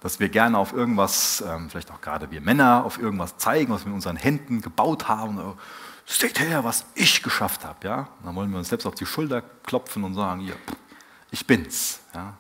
[0.03, 3.83] dass wir gerne auf irgendwas, ähm, vielleicht auch gerade wir Männer, auf irgendwas zeigen, was
[3.85, 5.57] wir mit unseren Händen gebaut haben.
[6.07, 7.87] Seht her, was ich geschafft habe.
[7.87, 8.09] Ja?
[8.25, 10.57] dann wollen wir uns selbst auf die Schulter klopfen und sagen, hier,
[11.31, 12.01] ich bin's.
[12.15, 12.35] Ja?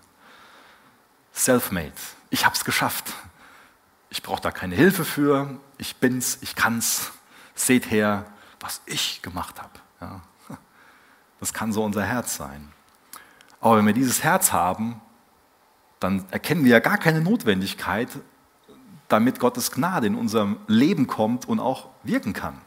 [1.32, 1.92] Self-made,
[2.30, 3.12] ich habe es geschafft.
[4.10, 7.12] Ich brauche da keine Hilfe für, ich bin's, ich kann's.
[7.54, 8.26] Seht her,
[8.60, 9.78] was ich gemacht habe.
[10.00, 10.20] Ja?
[11.38, 12.72] Das kann so unser Herz sein.
[13.60, 15.00] Aber wenn wir dieses Herz haben,
[16.02, 18.08] dann erkennen wir ja gar keine Notwendigkeit,
[19.08, 22.60] damit Gottes Gnade in unserem Leben kommt und auch wirken kann.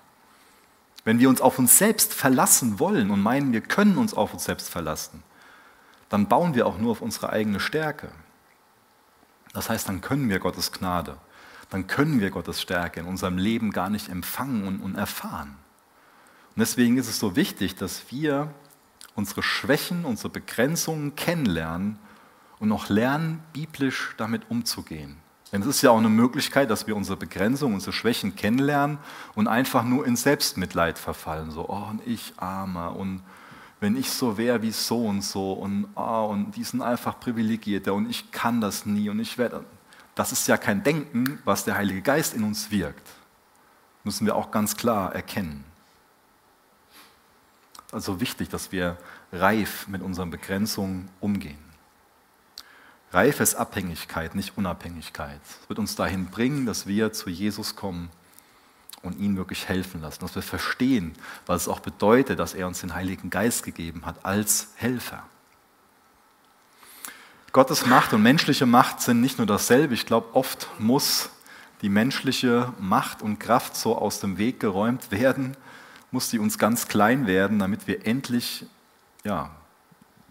[1.03, 4.45] Wenn wir uns auf uns selbst verlassen wollen und meinen, wir können uns auf uns
[4.45, 5.23] selbst verlassen,
[6.09, 8.09] dann bauen wir auch nur auf unsere eigene Stärke.
[9.53, 11.17] Das heißt, dann können wir Gottes Gnade,
[11.69, 15.55] dann können wir Gottes Stärke in unserem Leben gar nicht empfangen und, und erfahren.
[16.55, 18.53] Und deswegen ist es so wichtig, dass wir
[19.15, 21.99] unsere Schwächen, unsere Begrenzungen kennenlernen
[22.59, 25.17] und noch lernen, biblisch damit umzugehen.
[25.51, 28.97] Denn es ist ja auch eine Möglichkeit, dass wir unsere Begrenzungen, unsere Schwächen kennenlernen
[29.35, 31.51] und einfach nur in Selbstmitleid verfallen.
[31.51, 33.21] So, oh, und ich armer und
[33.79, 37.93] wenn ich so wäre wie so und so und, oh, und die sind einfach privilegierte
[37.93, 39.63] und ich kann das nie und ich werde.
[40.15, 43.07] Das ist ja kein Denken, was der Heilige Geist in uns wirkt.
[44.03, 45.63] Müssen wir auch ganz klar erkennen.
[47.91, 48.97] Also wichtig, dass wir
[49.31, 51.64] reif mit unseren Begrenzungen umgehen.
[53.15, 55.39] Reife ist Abhängigkeit, nicht Unabhängigkeit.
[55.61, 58.09] Es wird uns dahin bringen, dass wir zu Jesus kommen
[59.03, 61.13] und ihn wirklich helfen lassen, dass wir verstehen,
[61.45, 65.23] was es auch bedeutet, dass er uns den Heiligen Geist gegeben hat als Helfer.
[67.53, 69.93] Gottes Macht und menschliche Macht sind nicht nur dasselbe.
[69.93, 71.29] Ich glaube, oft muss
[71.81, 75.55] die menschliche Macht und Kraft so aus dem Weg geräumt werden,
[76.11, 78.65] muss die uns ganz klein werden, damit wir endlich
[79.23, 79.51] ja,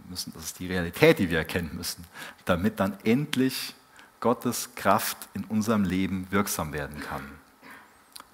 [0.09, 2.05] müssen, das ist die Realität, die wir erkennen müssen,
[2.45, 3.75] damit dann endlich
[4.21, 7.31] Gottes Kraft in unserem Leben wirksam werden kann.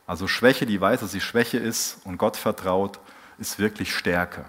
[0.06, 2.98] Also Schwäche, die weiß, dass sie Schwäche ist und Gott vertraut,
[3.38, 4.44] ist wirklich Stärke.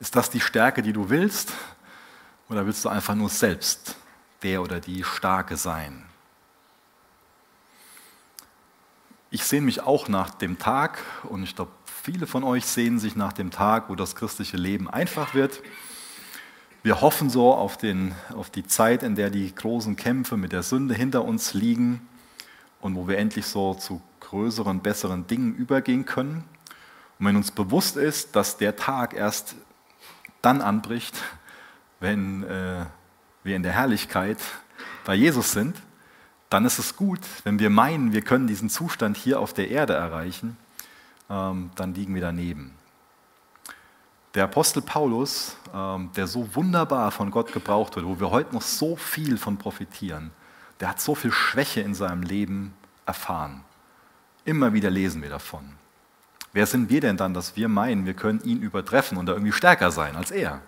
[0.00, 1.52] Ist das die Stärke, die du willst?
[2.48, 3.96] Oder willst du einfach nur selbst
[4.42, 6.04] der oder die Starke sein?
[9.30, 11.72] Ich sehne mich auch nach dem Tag und ich glaube,
[12.10, 15.60] Viele von euch sehen sich nach dem Tag, wo das christliche Leben einfach wird.
[16.82, 20.62] Wir hoffen so auf, den, auf die Zeit, in der die großen Kämpfe mit der
[20.62, 22.00] Sünde hinter uns liegen
[22.80, 26.44] und wo wir endlich so zu größeren, besseren Dingen übergehen können.
[27.18, 29.54] Und wenn uns bewusst ist, dass der Tag erst
[30.40, 31.14] dann anbricht,
[32.00, 32.86] wenn äh,
[33.44, 34.38] wir in der Herrlichkeit
[35.04, 35.76] bei Jesus sind,
[36.48, 39.92] dann ist es gut, wenn wir meinen, wir können diesen Zustand hier auf der Erde
[39.92, 40.56] erreichen
[41.28, 42.74] dann liegen wir daneben.
[44.34, 48.62] Der Apostel Paulus, ähm, der so wunderbar von Gott gebraucht wird, wo wir heute noch
[48.62, 50.30] so viel von profitieren,
[50.80, 52.74] der hat so viel Schwäche in seinem Leben
[53.06, 53.64] erfahren.
[54.44, 55.72] Immer wieder lesen wir davon.
[56.52, 59.52] Wer sind wir denn dann, dass wir meinen, wir können ihn übertreffen und da irgendwie
[59.52, 60.60] stärker sein als er?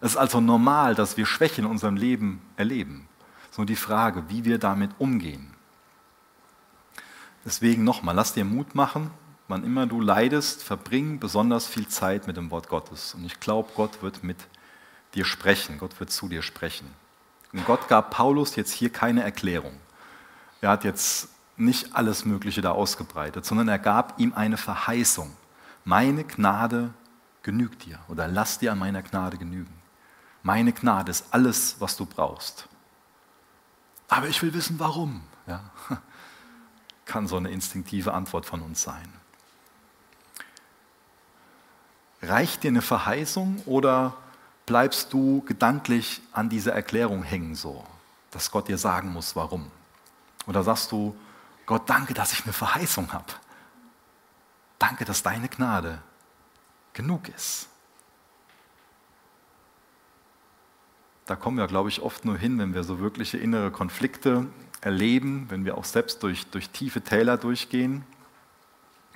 [0.00, 3.06] Es ist also normal, dass wir Schwäche in unserem Leben erleben.
[3.44, 5.50] Es ist nur die Frage, wie wir damit umgehen.
[7.44, 9.10] Deswegen nochmal, lass dir Mut machen.
[9.50, 13.14] Wann immer du leidest, verbring besonders viel Zeit mit dem Wort Gottes.
[13.14, 14.36] Und ich glaube, Gott wird mit
[15.14, 15.76] dir sprechen.
[15.78, 16.88] Gott wird zu dir sprechen.
[17.52, 19.72] Und Gott gab Paulus jetzt hier keine Erklärung.
[20.60, 25.36] Er hat jetzt nicht alles Mögliche da ausgebreitet, sondern er gab ihm eine Verheißung.
[25.84, 26.94] Meine Gnade
[27.42, 29.74] genügt dir oder lass dir an meiner Gnade genügen.
[30.44, 32.68] Meine Gnade ist alles, was du brauchst.
[34.06, 35.22] Aber ich will wissen, warum.
[35.48, 35.72] Ja,
[37.04, 39.19] kann so eine instinktive Antwort von uns sein.
[42.22, 44.16] Reicht dir eine Verheißung oder
[44.66, 47.84] bleibst du gedanklich an dieser Erklärung hängen so,
[48.30, 49.70] dass Gott dir sagen muss, warum?
[50.46, 51.16] Oder sagst du,
[51.66, 53.32] Gott, danke, dass ich eine Verheißung habe.
[54.78, 56.02] Danke, dass deine Gnade
[56.92, 57.68] genug ist.
[61.26, 64.46] Da kommen wir, glaube ich, oft nur hin, wenn wir so wirkliche innere Konflikte
[64.80, 68.04] erleben, wenn wir auch selbst durch, durch tiefe Täler durchgehen.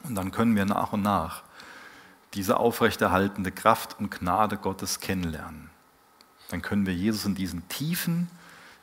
[0.05, 1.43] Und dann können wir nach und nach
[2.35, 5.71] diese aufrechterhaltende Kraft und Gnade Gottes kennenlernen.
[6.51, 8.29] Dann können wir Jesus in diesen tiefen,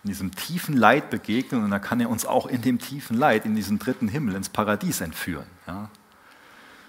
[0.03, 3.45] in diesem tiefen Leid begegnen und dann kann er uns auch in dem tiefen Leid,
[3.45, 5.45] in diesen dritten Himmel, ins Paradies entführen.
[5.67, 5.89] Ja.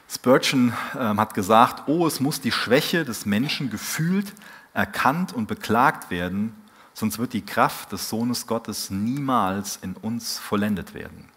[0.08, 4.32] Spurgeon äh, hat gesagt, oh, es muss die Schwäche des Menschen gefühlt,
[4.74, 6.54] erkannt und beklagt werden,
[6.94, 11.28] sonst wird die Kraft des Sohnes Gottes niemals in uns vollendet werden.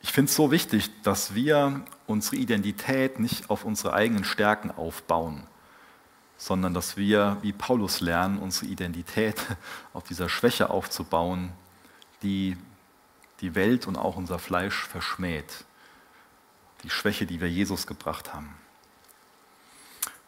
[0.00, 5.46] Ich finde es so wichtig, dass wir unsere Identität nicht auf unsere eigenen Stärken aufbauen,
[6.36, 9.36] sondern dass wir, wie Paulus lernen, unsere Identität
[9.92, 11.52] auf dieser Schwäche aufzubauen,
[12.22, 12.56] die
[13.40, 15.64] die Welt und auch unser Fleisch verschmäht.
[16.82, 18.54] Die Schwäche, die wir Jesus gebracht haben.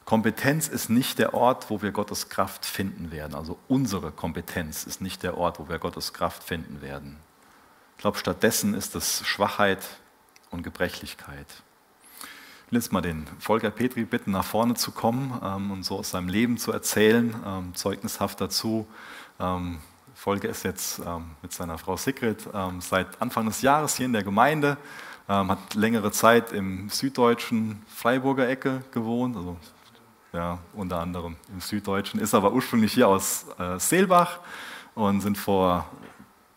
[0.04, 3.34] Kompetenz ist nicht der Ort, wo wir Gottes Kraft finden werden.
[3.34, 7.16] Also unsere Kompetenz ist nicht der Ort, wo wir Gottes Kraft finden werden.
[7.96, 9.86] Ich glaube, stattdessen ist es Schwachheit
[10.50, 11.46] und Gebrechlichkeit.
[12.70, 16.10] Will jetzt mal den Volker Petri bitten, nach vorne zu kommen ähm, und so aus
[16.10, 18.86] seinem Leben zu erzählen, ähm, zeugnishaft dazu.
[19.40, 19.78] Ähm,
[20.14, 24.12] Volker ist jetzt ähm, mit seiner Frau Sigrid ähm, seit Anfang des Jahres hier in
[24.12, 24.76] der Gemeinde,
[25.28, 29.56] ähm, hat längere Zeit im süddeutschen Freiburger Ecke gewohnt, also
[30.32, 34.38] ja, unter anderem im Süddeutschen, ist aber ursprünglich hier aus äh, Seelbach
[34.94, 35.90] und sind vor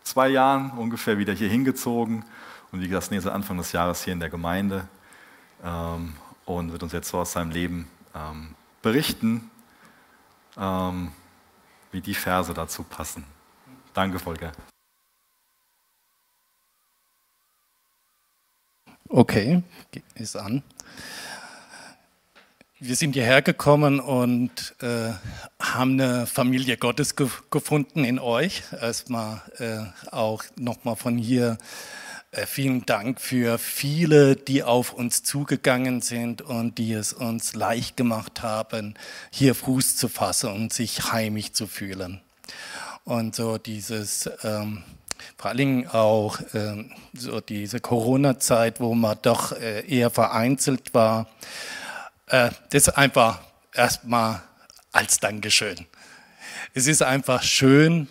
[0.04, 2.24] zwei Jahren ungefähr wieder hier hingezogen
[2.70, 4.86] und wie gesagt, nächste Anfang des Jahres hier in der Gemeinde
[5.64, 9.50] ähm, und wird uns jetzt so aus seinem Leben ähm, berichten,
[10.56, 11.12] ähm,
[11.90, 13.24] wie die Verse dazu passen.
[13.92, 14.52] Danke, Volker.
[19.08, 19.62] Okay,
[20.14, 20.62] ist an
[22.86, 25.12] wir sind hierher gekommen und äh,
[25.58, 28.62] haben eine Familie Gottes ge gefunden in euch.
[28.78, 31.56] Erstmal äh, auch nochmal von hier
[32.46, 38.42] vielen Dank für viele, die auf uns zugegangen sind und die es uns leicht gemacht
[38.42, 38.94] haben,
[39.30, 42.20] hier Fuß zu fassen und sich heimisch zu fühlen.
[43.04, 44.82] Und so dieses, ähm,
[45.36, 51.28] vor allen Dingen auch ähm, so diese Corona-Zeit, wo man doch äh, eher vereinzelt war,
[52.26, 53.40] äh, das einfach
[53.72, 54.42] erstmal
[54.92, 55.86] als Dankeschön.
[56.72, 58.08] Es ist einfach schön,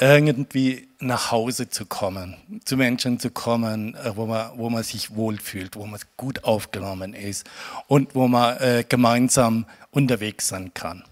[0.00, 5.14] irgendwie nach Hause zu kommen, zu Menschen zu kommen, äh, wo man, wo man sich
[5.14, 7.48] wohlfühlt, wo man gut aufgenommen ist
[7.86, 11.04] und wo man äh, gemeinsam unterwegs sein kann.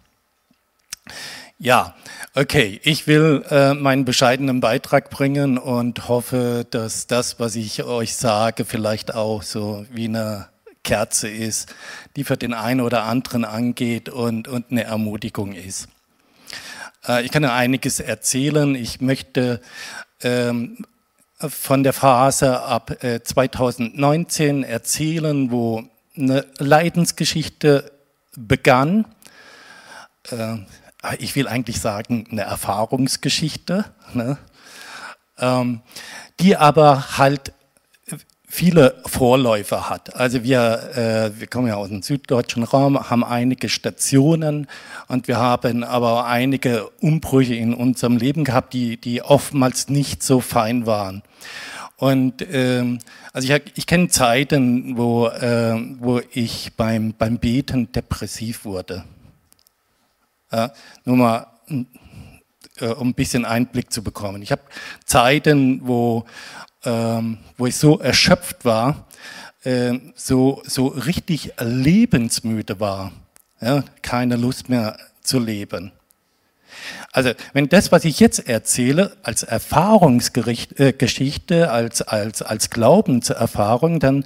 [1.58, 1.94] Ja,
[2.34, 8.14] okay, ich will äh, meinen bescheidenen Beitrag bringen und hoffe, dass das, was ich euch
[8.14, 10.48] sage, vielleicht auch so wie eine
[10.84, 11.74] Kerze ist,
[12.14, 15.88] die für den einen oder anderen angeht und, und eine Ermutigung ist.
[17.06, 18.74] Äh, ich kann einiges erzählen.
[18.74, 19.60] Ich möchte
[20.22, 20.84] ähm,
[21.38, 25.84] von der Phase ab äh, 2019 erzählen, wo
[26.16, 27.92] eine Leidensgeschichte
[28.36, 29.04] begann.
[30.30, 30.58] Äh,
[31.18, 33.84] ich will eigentlich sagen, eine Erfahrungsgeschichte,
[34.14, 34.38] ne?
[35.38, 35.82] ähm,
[36.40, 37.52] die aber halt
[38.46, 40.14] viele Vorläufer hat.
[40.16, 44.68] Also wir, äh, wir kommen ja aus dem süddeutschen Raum, haben einige Stationen
[45.08, 50.40] und wir haben aber einige Umbrüche in unserem Leben gehabt, die, die oftmals nicht so
[50.40, 51.22] fein waren.
[51.96, 52.98] Und ähm,
[53.32, 59.04] also ich, ich kenne Zeiten, wo, äh, wo ich beim, beim Beten depressiv wurde.
[60.52, 60.72] Ja,
[61.04, 61.46] nur mal
[62.78, 64.42] äh, um ein bisschen Einblick zu bekommen.
[64.42, 64.62] Ich habe
[65.04, 66.24] Zeiten, wo,
[66.86, 69.06] ähm, wo ich so erschöpft war,
[69.64, 73.12] äh, so, so richtig lebensmüde war.
[73.60, 75.92] Ja, keine Lust mehr zu leben.
[77.12, 84.24] Also wenn das, was ich jetzt erzähle, als Erfahrungsgeschichte, äh, als, als, als Glaubenserfahrung, dann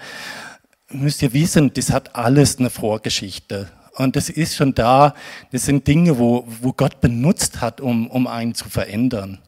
[0.90, 3.68] müsst ihr wissen, das hat alles eine Vorgeschichte.
[3.94, 5.14] Und das ist schon da,
[5.52, 9.38] das sind Dinge, wo, wo Gott benutzt hat, um, um einen zu verändern.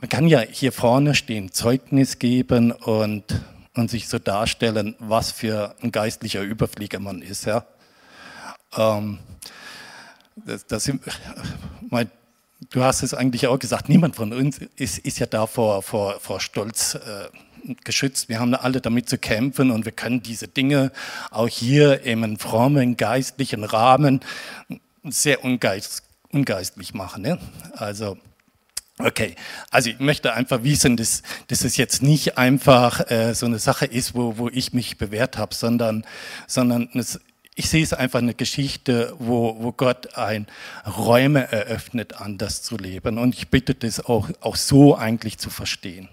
[0.00, 3.24] Man kann ja hier vorne stehen, Zeugnis geben und,
[3.74, 7.44] und sich so darstellen, was für ein geistlicher Überflieger man ist.
[7.44, 7.66] Ja.
[8.76, 9.18] Ähm,
[10.36, 10.90] das, das,
[11.90, 12.10] mein,
[12.70, 16.18] du hast es eigentlich auch gesagt, niemand von uns ist, ist ja da vor, vor,
[16.18, 17.28] vor Stolz äh,
[17.84, 18.30] geschützt.
[18.30, 20.92] Wir haben alle damit zu kämpfen und wir können diese Dinge
[21.30, 24.20] auch hier im frommen, geistlichen Rahmen
[25.02, 27.22] sehr ungeist, ungeistlich machen.
[27.22, 27.38] Ne?
[27.72, 28.16] Also,
[28.98, 29.34] Okay,
[29.70, 33.86] also ich möchte einfach wissen, dass, dass es jetzt nicht einfach äh, so eine Sache
[33.86, 36.04] ist, wo, wo ich mich bewährt habe, sondern,
[36.46, 37.18] sondern es
[37.56, 40.46] ich sehe es einfach eine Geschichte, wo, wo Gott ein
[40.86, 43.18] Räume eröffnet, anders zu leben.
[43.18, 46.08] Und ich bitte das auch, auch so eigentlich zu verstehen.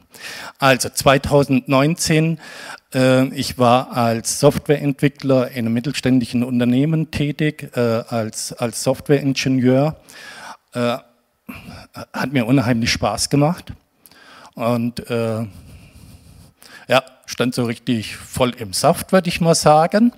[0.59, 2.39] Also 2019,
[2.93, 9.99] äh, ich war als Softwareentwickler in einem mittelständischen Unternehmen tätig, äh, als, als Softwareingenieur.
[10.73, 10.97] Äh,
[12.13, 13.73] hat mir unheimlich Spaß gemacht.
[14.55, 15.45] Und äh,
[16.87, 20.11] ja, stand so richtig voll im Saft, würde ich mal sagen.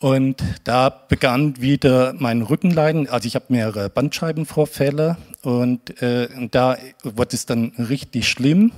[0.00, 3.08] Und da begann wieder mein Rückenleiden.
[3.08, 8.70] Also ich habe mehrere Bandscheibenvorfälle und äh, da wurde es dann richtig schlimm,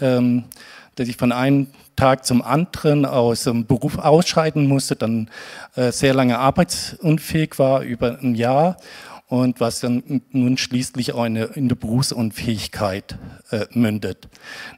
[0.00, 0.44] ähm,
[0.94, 5.30] dass ich von einem Tag zum anderen aus dem Beruf ausscheiden musste, dann
[5.74, 8.78] äh, sehr lange arbeitsunfähig war, über ein Jahr
[9.26, 13.18] und was dann nun schließlich auch in, der Berufsunfähigkeit
[13.50, 14.28] äh, mündet.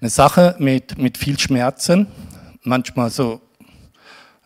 [0.00, 2.06] Eine Sache mit, mit viel Schmerzen,
[2.62, 3.40] manchmal so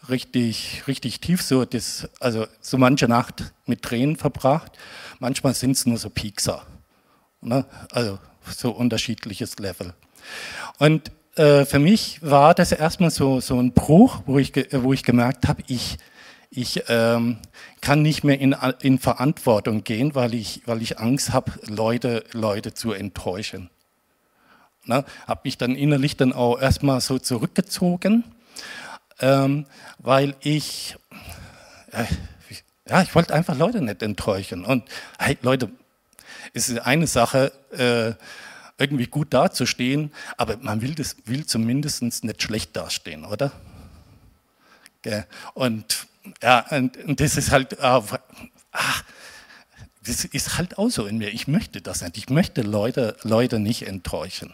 [0.09, 4.73] richtig, richtig tief, so, das, also so manche Nacht mit Tränen verbracht.
[5.21, 6.67] Manchmal sind es nur so Piekser.
[7.41, 7.65] Ne?
[7.93, 9.95] Also so unterschiedliches Level.
[10.79, 15.03] Und äh, für mich war das erstmal so, so ein Bruch, wo ich, wo ich
[15.03, 15.99] gemerkt habe, ich,
[16.55, 17.39] ich ähm,
[17.81, 22.75] kann nicht mehr in, in Verantwortung gehen, weil ich, weil ich Angst habe, Leute, Leute
[22.75, 23.71] zu enttäuschen.
[24.85, 25.05] Ne?
[25.27, 28.25] Habe mich dann innerlich dann auch erstmal so zurückgezogen
[29.23, 29.67] ähm,
[29.99, 30.97] weil ich,
[31.93, 32.05] äh,
[32.89, 34.65] ja, ich wollte einfach Leute nicht enttäuschen.
[34.65, 34.85] Und
[35.19, 35.71] hey, Leute,
[36.53, 38.15] es ist eine Sache, äh,
[38.79, 43.53] irgendwie gut dazustehen, aber man will, das, will zumindest nicht schlecht dastehen, oder?
[45.55, 46.07] Und
[46.43, 48.01] ja, und, und, das ist halt, äh,
[48.73, 49.05] ach,
[50.05, 51.29] das ist halt auch so in mir.
[51.29, 52.17] Ich möchte das nicht.
[52.17, 54.53] Ich möchte Leute, Leute nicht enttäuschen.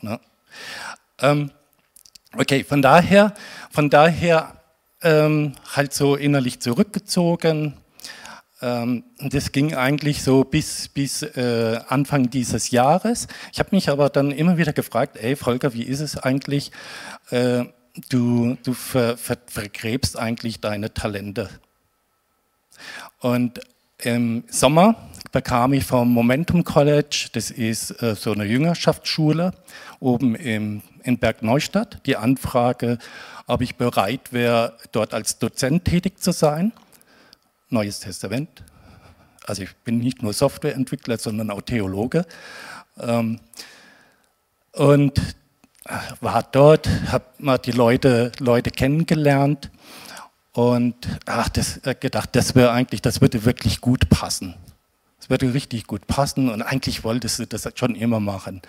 [0.00, 0.18] Ne?
[1.18, 1.50] Ähm,
[2.34, 3.34] Okay, von daher,
[3.70, 4.54] von daher
[5.02, 7.74] ähm, halt so innerlich zurückgezogen.
[8.62, 13.28] Ähm, das ging eigentlich so bis, bis äh, Anfang dieses Jahres.
[13.52, 16.72] Ich habe mich aber dann immer wieder gefragt, ey Volker, wie ist es eigentlich?
[17.28, 17.64] Äh,
[18.08, 21.48] du du ver, ver, vergräbst eigentlich deine Talente.
[23.20, 23.60] Und
[23.98, 24.96] im Sommer
[25.30, 29.52] bekam ich vom Momentum College, das ist äh, so eine Jüngerschaftsschule
[30.00, 32.98] oben im in Bergneustadt die Anfrage,
[33.46, 36.72] ob ich bereit wäre, dort als Dozent tätig zu sein.
[37.70, 38.62] Neues Testament.
[39.44, 42.24] Also ich bin nicht nur Softwareentwickler, sondern auch Theologe.
[43.00, 43.40] Ähm,
[44.72, 45.20] und
[46.20, 49.70] war dort, habe mal die Leute, Leute kennengelernt
[50.52, 50.94] und
[51.26, 54.54] ach, das, äh, gedacht, das wäre eigentlich, das würde wirklich gut passen.
[55.20, 58.60] Es würde richtig gut passen und eigentlich wolltest du das schon immer machen.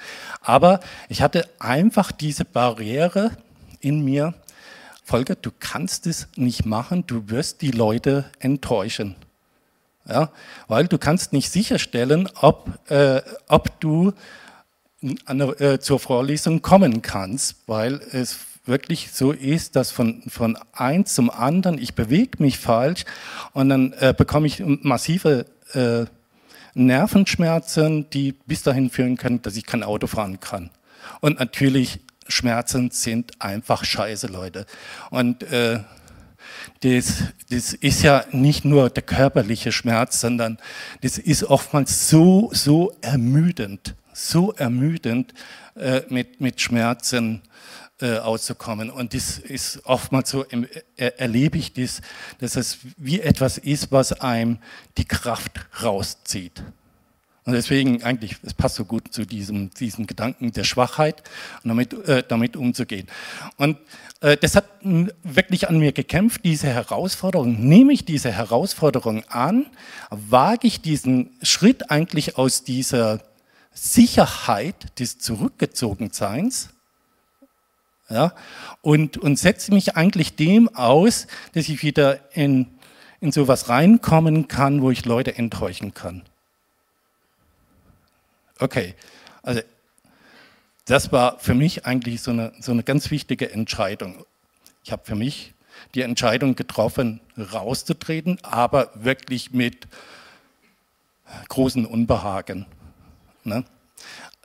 [0.42, 3.32] Aber ich hatte einfach diese Barriere
[3.80, 4.34] in mir.
[5.04, 9.16] Volker, du kannst es nicht machen, du wirst die Leute enttäuschen.
[10.08, 10.32] Ja,
[10.68, 14.14] weil du kannst nicht sicherstellen, ob, äh, ob du
[15.60, 21.30] äh, zur Vorlesung kommen kannst, weil es wirklich so ist, dass von, von eins zum
[21.30, 23.04] anderen, ich bewege mich falsch
[23.52, 26.06] und dann äh, bekomme ich massive äh,
[26.74, 30.70] Nervenschmerzen, die bis dahin führen können, dass ich kein Auto fahren kann.
[31.20, 34.66] Und natürlich, Schmerzen sind einfach scheiße, Leute.
[35.10, 35.80] Und äh,
[36.82, 40.58] das, das ist ja nicht nur der körperliche Schmerz, sondern
[41.02, 45.34] das ist oftmals so, so ermüdend, so ermüdend
[45.76, 47.42] äh, mit, mit Schmerzen
[48.02, 48.90] äh, auszukommen.
[48.90, 50.46] Und das ist oftmals so,
[50.98, 52.02] er, erlebe ich das,
[52.40, 54.60] dass es wie etwas ist, was einem
[54.98, 56.64] die Kraft rauszieht.
[57.46, 61.24] Und deswegen eigentlich, es passt so gut zu diesem, diesem Gedanken der Schwachheit
[61.64, 63.08] und damit, äh, damit umzugehen.
[63.58, 63.78] Und
[64.22, 67.68] äh, das hat wirklich an mir gekämpft, diese Herausforderung.
[67.68, 69.66] Nehme ich diese Herausforderung an?
[70.10, 73.20] Wage ich diesen Schritt eigentlich aus dieser
[73.74, 76.70] Sicherheit des Zurückgezogenseins?
[78.10, 78.34] Ja,
[78.82, 82.68] und, und setze mich eigentlich dem aus, dass ich wieder in,
[83.22, 86.24] in sowas reinkommen kann, wo ich Leute enttäuschen kann.
[88.60, 88.94] Okay,
[89.42, 89.62] also
[90.86, 94.26] das war für mich eigentlich so eine, so eine ganz wichtige Entscheidung.
[94.84, 95.54] Ich habe für mich
[95.96, 99.88] die Entscheidung getroffen, rauszutreten, aber wirklich mit
[101.48, 102.66] großen Unbehagen.
[103.44, 103.64] Ne?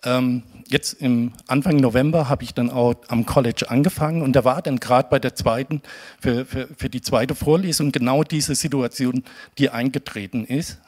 [0.04, 4.62] Ähm, jetzt im Anfang November habe ich dann auch am College angefangen und da war
[4.62, 5.82] dann gerade bei der zweiten,
[6.20, 9.24] für, für, für die zweite Vorlesung genau diese Situation,
[9.58, 10.78] die eingetreten ist.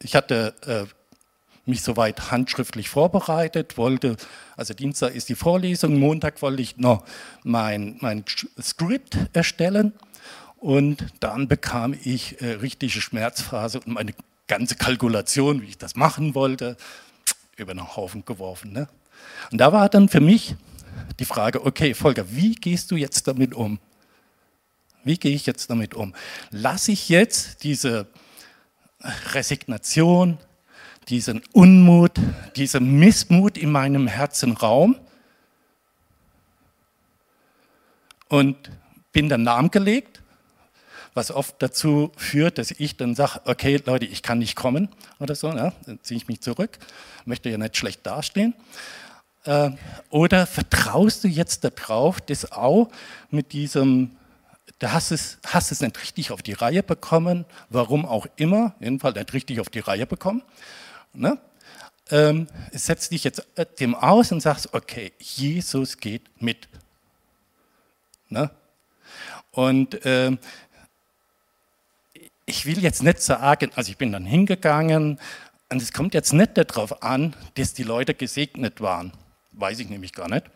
[0.00, 0.84] Ich hatte äh,
[1.66, 4.16] mich soweit handschriftlich vorbereitet, wollte,
[4.56, 7.04] also Dienstag ist die Vorlesung, Montag wollte ich noch
[7.42, 8.24] mein, mein
[8.60, 9.92] Skript erstellen
[10.56, 14.14] und dann bekam ich äh, richtige Schmerzphase und meine
[14.46, 16.76] ganze Kalkulation, wie ich das machen wollte,
[17.56, 18.72] über den Haufen geworfen.
[18.72, 18.88] Ne?
[19.50, 20.54] Und da war dann für mich
[21.18, 23.78] die Frage, okay, Volker, wie gehst du jetzt damit um?
[25.04, 26.14] Wie gehe ich jetzt damit um?
[26.50, 28.08] Lasse ich jetzt diese
[29.32, 30.38] Resignation,
[31.08, 32.12] diesen Unmut,
[32.56, 34.98] diesen Missmut in meinem Herzen Raum
[38.28, 38.70] und
[39.12, 40.22] bin dann lahmgelegt,
[41.16, 44.88] was oft dazu führt, dass ich dann sage, okay Leute, ich kann nicht kommen
[45.18, 46.78] oder so, ja, dann ziehe ich mich zurück,
[47.24, 48.54] möchte ja nicht schlecht dastehen.
[49.44, 49.70] Äh,
[50.10, 52.90] oder vertraust du jetzt darauf, dass auch
[53.30, 54.10] mit diesem
[54.78, 59.16] du hast es, hast es nicht richtig auf die Reihe bekommen, warum auch immer, jedenfalls
[59.16, 60.42] nicht richtig auf die Reihe bekommen.
[61.12, 61.38] Ne?
[62.10, 66.68] Ähm, setz dich jetzt äh, dem aus und sagst, okay, Jesus geht mit.
[68.28, 68.50] Ne?
[69.50, 70.38] Und ähm,
[72.46, 75.18] ich will jetzt nicht sagen, also ich bin dann hingegangen
[75.68, 79.12] und es kommt jetzt nicht darauf an, dass die Leute gesegnet waren.
[79.52, 80.46] Weiß ich nämlich gar nicht.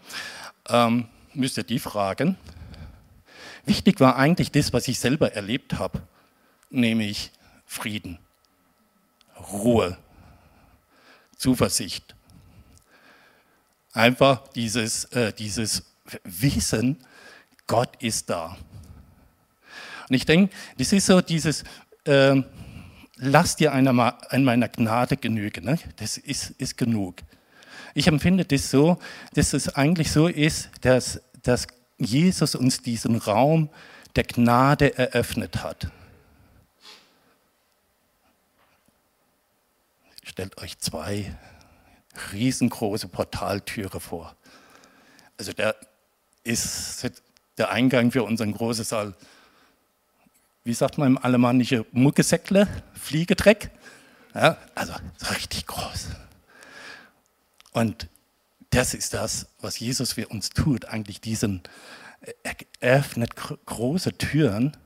[0.69, 2.37] Ähm, müsst ihr die fragen.
[3.65, 6.03] Wichtig war eigentlich das, was ich selber erlebt habe,
[6.71, 7.33] nämlich
[7.67, 8.19] Frieden,
[9.53, 9.99] Ruhe,
[11.37, 12.15] Zuversicht.
[13.93, 15.85] Einfach dieses, äh, dieses
[16.23, 17.05] Wissen,
[17.67, 18.57] Gott ist da.
[20.11, 21.63] Und ich denke, das ist so dieses,
[22.05, 22.43] äh,
[23.17, 25.65] lass dir einer, an meiner Gnade genügen.
[25.65, 25.79] Ne?
[25.97, 27.19] Das ist, ist genug.
[27.95, 28.99] Ich empfinde das so,
[29.35, 33.71] dass es eigentlich so ist, dass, dass Jesus uns diesen Raum
[34.17, 35.93] der Gnade eröffnet hat.
[40.25, 41.37] Stellt euch zwei
[42.33, 44.35] riesengroße Portaltüre vor.
[45.39, 45.75] Also da
[46.43, 47.09] ist
[47.59, 49.15] der Eingang für unseren großen Saal,
[50.65, 53.71] wie sagt man im Alemannischen, Muckesäckle, Fliegedreck.
[54.35, 54.93] Ja, also
[55.31, 56.09] richtig groß.
[57.73, 58.09] Und
[58.71, 61.63] das ist das, was Jesus für uns tut, eigentlich diesen,
[62.43, 63.35] er öffnet
[63.67, 64.77] große Türen,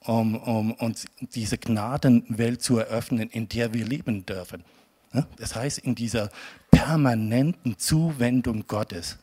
[0.00, 4.64] um, um uns diese Gnadenwelt zu eröffnen, in der wir leben dürfen.
[5.36, 6.30] Das heißt, in dieser
[6.70, 9.18] permanenten Zuwendung Gottes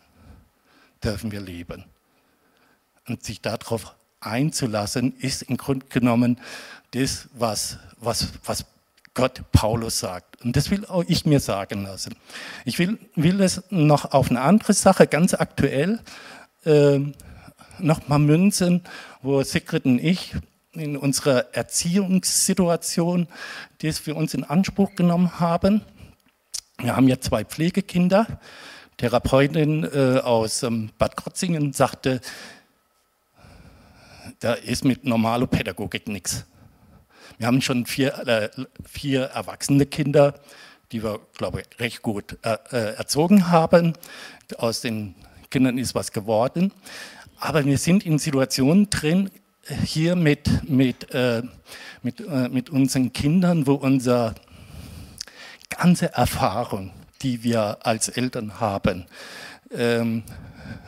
[1.04, 1.86] dürfen wir leben.
[3.08, 3.96] Und sich darauf
[4.26, 6.38] einzulassen, ist im Grunde genommen
[6.92, 8.66] das, was, was, was
[9.14, 10.44] Gott Paulus sagt.
[10.44, 12.16] Und das will auch ich mir sagen lassen.
[12.66, 16.00] Ich will, will es noch auf eine andere Sache, ganz aktuell,
[16.66, 17.00] äh,
[17.80, 18.82] noch mal münzen,
[19.22, 20.34] wo Sigrid und ich
[20.74, 23.28] in unserer Erziehungssituation,
[23.82, 25.82] die es für uns in Anspruch genommen haben.
[26.80, 28.28] Wir haben ja zwei Pflegekinder.
[28.98, 32.22] Therapeutin äh, aus ähm, Bad Krotzingen sagte,
[34.40, 36.46] da ist mit normaler Pädagogik nichts.
[37.38, 38.50] Wir haben schon vier, äh,
[38.86, 40.36] vier erwachsene Kinder,
[40.92, 43.94] die wir, glaube ich, recht gut äh, äh, erzogen haben.
[44.58, 45.16] Aus den
[45.50, 46.72] Kindern ist was geworden.
[47.40, 49.30] Aber wir sind in Situationen drin,
[49.84, 51.42] hier mit, mit, äh,
[52.04, 54.36] mit, äh, mit unseren Kindern, wo unsere
[55.70, 59.06] ganze Erfahrung, die wir als Eltern haben,
[59.72, 60.24] ähm,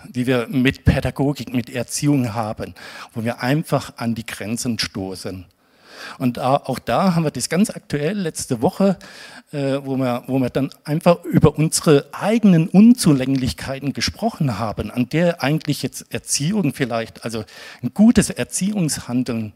[0.10, 2.74] die wir mit Pädagogik, mit Erziehung haben,
[3.14, 5.46] wo wir einfach an die Grenzen stoßen.
[6.20, 8.98] Und auch da haben wir das ganz aktuell letzte Woche,
[9.52, 15.42] äh, wo, wir, wo wir dann einfach über unsere eigenen Unzulänglichkeiten gesprochen haben, an der
[15.44, 17.44] eigentlich jetzt Erziehung vielleicht, also
[17.82, 19.54] ein gutes Erziehungshandeln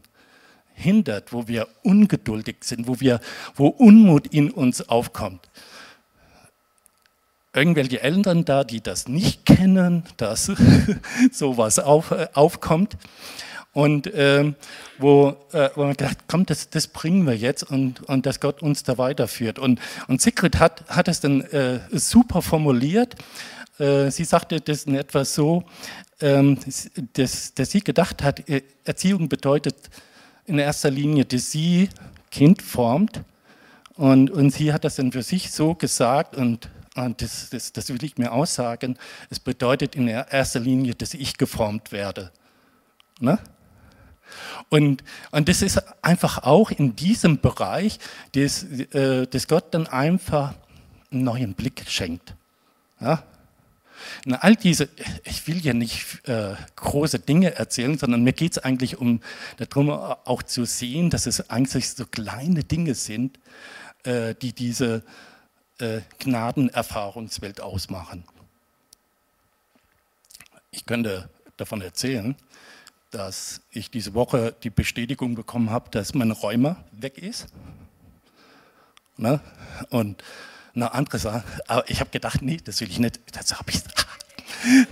[0.74, 3.20] hindert, wo wir ungeduldig sind, wo, wir,
[3.54, 5.48] wo Unmut in uns aufkommt.
[7.54, 10.50] Irgendwelche Eltern da, die das nicht kennen, dass
[11.32, 12.96] sowas auf, äh, aufkommt.
[13.74, 14.54] Und ähm,
[14.98, 18.60] wo, äh, wo man gedacht, komm, das, das bringen wir jetzt und, und dass Gott
[18.60, 19.58] uns da weiterführt.
[19.58, 23.16] Und, und Sigrid hat, hat es dann äh, super formuliert.
[23.78, 25.64] Äh, sie sagte das in etwa so,
[26.20, 26.58] ähm,
[27.14, 29.76] dass, dass sie gedacht hat, äh, Erziehung bedeutet
[30.44, 31.88] in erster Linie, dass sie
[32.30, 33.22] Kind formt.
[33.94, 37.88] Und, und sie hat das dann für sich so gesagt und und das, das, das,
[37.88, 38.98] will ich mir aussagen,
[39.30, 42.30] es bedeutet in erster Linie, dass ich geformt werde.
[43.18, 43.38] Ne?
[44.68, 47.98] Und, und das ist einfach auch in diesem Bereich,
[48.32, 50.54] dass, äh, dass Gott dann einfach
[51.10, 52.34] einen neuen Blick schenkt.
[53.00, 53.22] Ja?
[54.24, 54.88] Na, all diese,
[55.24, 59.20] ich will ja nicht äh, große Dinge erzählen, sondern mir geht es eigentlich um
[59.56, 63.38] darum, auch zu sehen, dass es eigentlich so kleine Dinge sind,
[64.04, 65.00] äh, die diese äh,
[66.18, 68.24] Gnadenerfahrungswelt ausmachen.
[70.70, 72.36] Ich könnte davon erzählen,
[73.10, 77.46] dass ich diese Woche die Bestätigung bekommen habe, dass mein Rheuma weg ist.
[79.16, 79.40] Ne?
[79.90, 80.24] Und
[80.74, 83.82] eine andere Sache, aber ich habe gedacht, nee, das will ich nicht, das habe ich.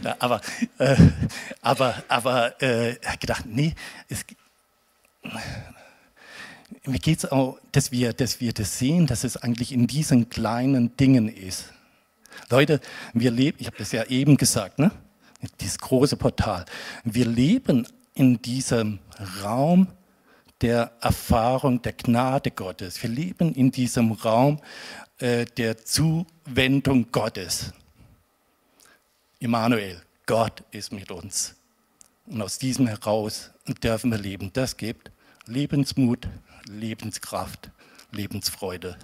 [0.18, 0.40] aber
[0.78, 0.96] äh,
[1.62, 3.74] aber, aber äh, gedacht, nee,
[4.08, 4.24] es,
[6.90, 10.28] mir geht es auch, dass wir, dass wir das sehen, dass es eigentlich in diesen
[10.28, 11.72] kleinen Dingen ist.
[12.48, 12.80] Leute,
[13.12, 14.90] wir leben, ich habe das ja eben gesagt, ne?
[15.60, 16.64] dieses große Portal.
[17.04, 18.98] Wir leben in diesem
[19.42, 19.88] Raum
[20.60, 23.02] der Erfahrung der Gnade Gottes.
[23.02, 24.60] Wir leben in diesem Raum
[25.18, 27.72] äh, der Zuwendung Gottes.
[29.38, 31.54] Immanuel, Gott ist mit uns.
[32.26, 33.50] Und aus diesem heraus
[33.82, 34.52] dürfen wir leben.
[34.52, 35.10] Das gibt
[35.46, 36.28] Lebensmut,
[36.70, 37.70] Lebenskraft,
[38.12, 38.96] Lebensfreude.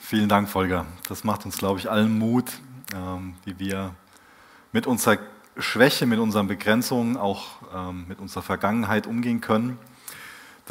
[0.00, 0.84] Vielen Dank, Volker.
[1.08, 2.44] Das macht uns, glaube ich, allen Mut,
[2.94, 3.94] ähm, wie wir
[4.70, 5.16] mit unserer
[5.56, 9.78] Schwäche, mit unseren Begrenzungen, auch ähm, mit unserer Vergangenheit umgehen können.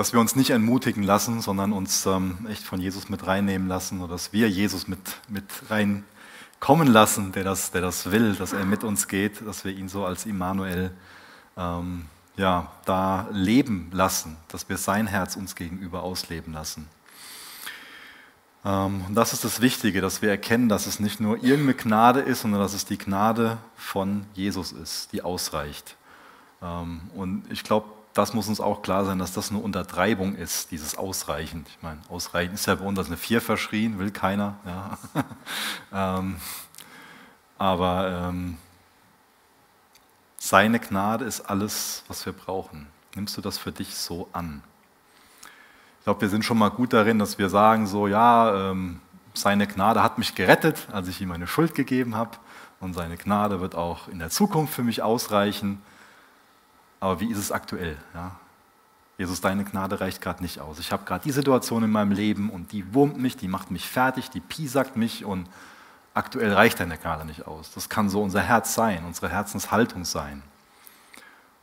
[0.02, 4.02] Dass wir uns nicht entmutigen lassen, sondern uns ähm, echt von Jesus mit reinnehmen lassen
[4.02, 4.97] oder dass wir Jesus mit,
[5.28, 9.72] mit reinkommen lassen, der das, der das will, dass er mit uns geht, dass wir
[9.72, 10.89] ihn so als Immanuel
[11.56, 16.88] ja, da leben lassen, dass wir sein Herz uns gegenüber ausleben lassen.
[18.66, 22.22] Ähm, und das ist das Wichtige, dass wir erkennen, dass es nicht nur irgendeine Gnade
[22.22, 25.95] ist, sondern dass es die Gnade von Jesus ist, die ausreicht.
[26.64, 30.72] Ähm, und ich glaube, das muss uns auch klar sein, dass das eine Untertreibung ist,
[30.72, 31.68] dieses Ausreichend.
[31.70, 34.55] Ich meine, ausreichend ist ja bei uns eine Vier verschrien, will keiner.
[34.66, 34.97] Ja.
[35.93, 36.38] Ähm,
[37.57, 38.34] aber
[40.51, 42.88] seine Gnade ist alles, was wir brauchen.
[43.16, 44.64] Nimmst du das für dich so an?
[45.99, 48.99] Ich glaube, wir sind schon mal gut darin, dass wir sagen, so, ja, ähm,
[49.36, 52.32] seine Gnade hat mich gerettet, als ich ihm meine Schuld gegeben habe.
[52.80, 55.82] Und seine Gnade wird auch in der Zukunft für mich ausreichen.
[57.02, 57.97] Aber wie ist es aktuell?
[58.14, 58.38] Ja?
[59.18, 60.80] Jesus, deine Gnade reicht gerade nicht aus.
[60.80, 63.89] Ich habe gerade die Situation in meinem Leben und die wurmt mich, die macht mich
[63.89, 65.49] fertig, die piesackt mich und
[66.14, 67.74] aktuell reicht deine Gnade nicht aus.
[67.74, 70.41] Das kann so unser Herz sein, unsere Herzenshaltung sein.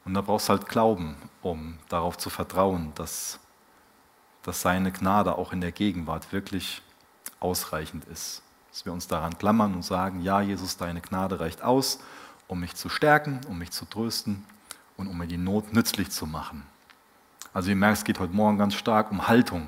[0.05, 3.41] Und da brauchst du halt Glauben, um darauf zu vertrauen, dass
[4.49, 6.81] dass seine Gnade auch in der Gegenwart wirklich
[7.39, 8.43] ausreichend ist.
[8.71, 12.01] Dass wir uns daran klammern und sagen, ja Jesus, deine Gnade reicht aus,
[12.47, 14.45] um mich zu stärken, um mich zu trösten
[14.99, 16.65] und um mir die Not nützlich zu machen.
[17.55, 19.67] Also ihr merkt, es geht heute Morgen ganz stark um Haltung.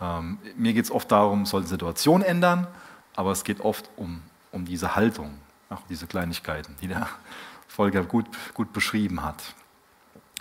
[0.00, 2.68] Ähm, mir geht es oft darum, soll die Situation ändern,
[3.16, 4.22] aber es geht oft um,
[4.52, 5.34] um diese Haltung,
[5.68, 7.08] auch diese Kleinigkeiten, die der
[7.66, 9.42] Volker gut, gut beschrieben hat.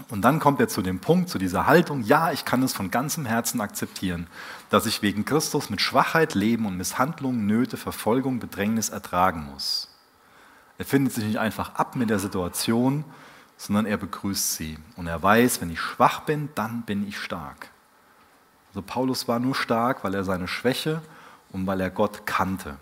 [0.10, 2.92] Und dann kommt er zu dem Punkt, zu dieser Haltung, ja, ich kann es von
[2.92, 4.28] ganzem Herzen akzeptieren,
[4.70, 9.90] dass ich wegen Christus mit Schwachheit leben und Misshandlungen, Nöte, Verfolgung, Bedrängnis ertragen muss.
[10.78, 13.06] Er findet sich nicht einfach ab mit der Situation,
[13.62, 14.80] sondern er begrüßt sie.
[14.96, 17.70] Und er weiß, wenn ich schwach bin, dann bin ich stark.
[18.70, 21.00] Also Paulus war nur stark, weil er seine Schwäche
[21.52, 22.78] und weil er Gott kannte.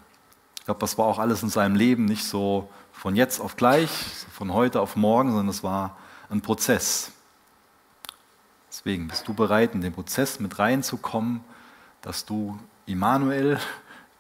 [0.58, 3.90] Ich glaube, das war auch alles in seinem Leben nicht so von jetzt auf gleich,
[4.32, 5.98] von heute auf morgen, sondern es war
[6.30, 7.12] ein Prozess.
[8.70, 11.42] Deswegen bist du bereit, in den Prozess mit reinzukommen,
[12.02, 13.60] dass du Immanuel,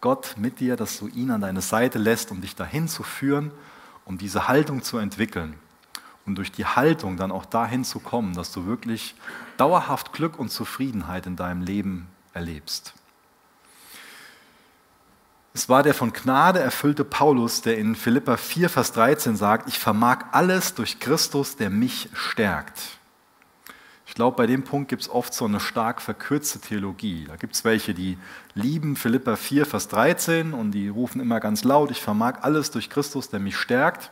[0.01, 3.51] Gott mit dir, dass du ihn an deine Seite lässt, um dich dahin zu führen,
[4.03, 5.57] um diese Haltung zu entwickeln.
[6.30, 9.15] Und durch die Haltung dann auch dahin zu kommen, dass du wirklich
[9.57, 12.93] dauerhaft Glück und Zufriedenheit in deinem Leben erlebst.
[15.55, 19.80] Es war der von Gnade erfüllte Paulus, der in Philippa 4, Vers 13 sagt, ich
[19.80, 22.80] vermag alles durch Christus, der mich stärkt.
[24.05, 27.25] Ich glaube, bei dem Punkt gibt es oft so eine stark verkürzte Theologie.
[27.27, 28.19] Da gibt es welche, die
[28.53, 32.91] lieben Philippa 4, Vers 13 und die rufen immer ganz laut, ich vermag alles durch
[32.91, 34.11] Christus, der mich stärkt.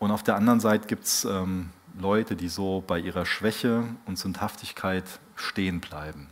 [0.00, 4.18] Und auf der anderen Seite gibt es ähm, Leute, die so bei ihrer Schwäche und
[4.18, 5.04] Sündhaftigkeit
[5.36, 6.26] stehen bleiben.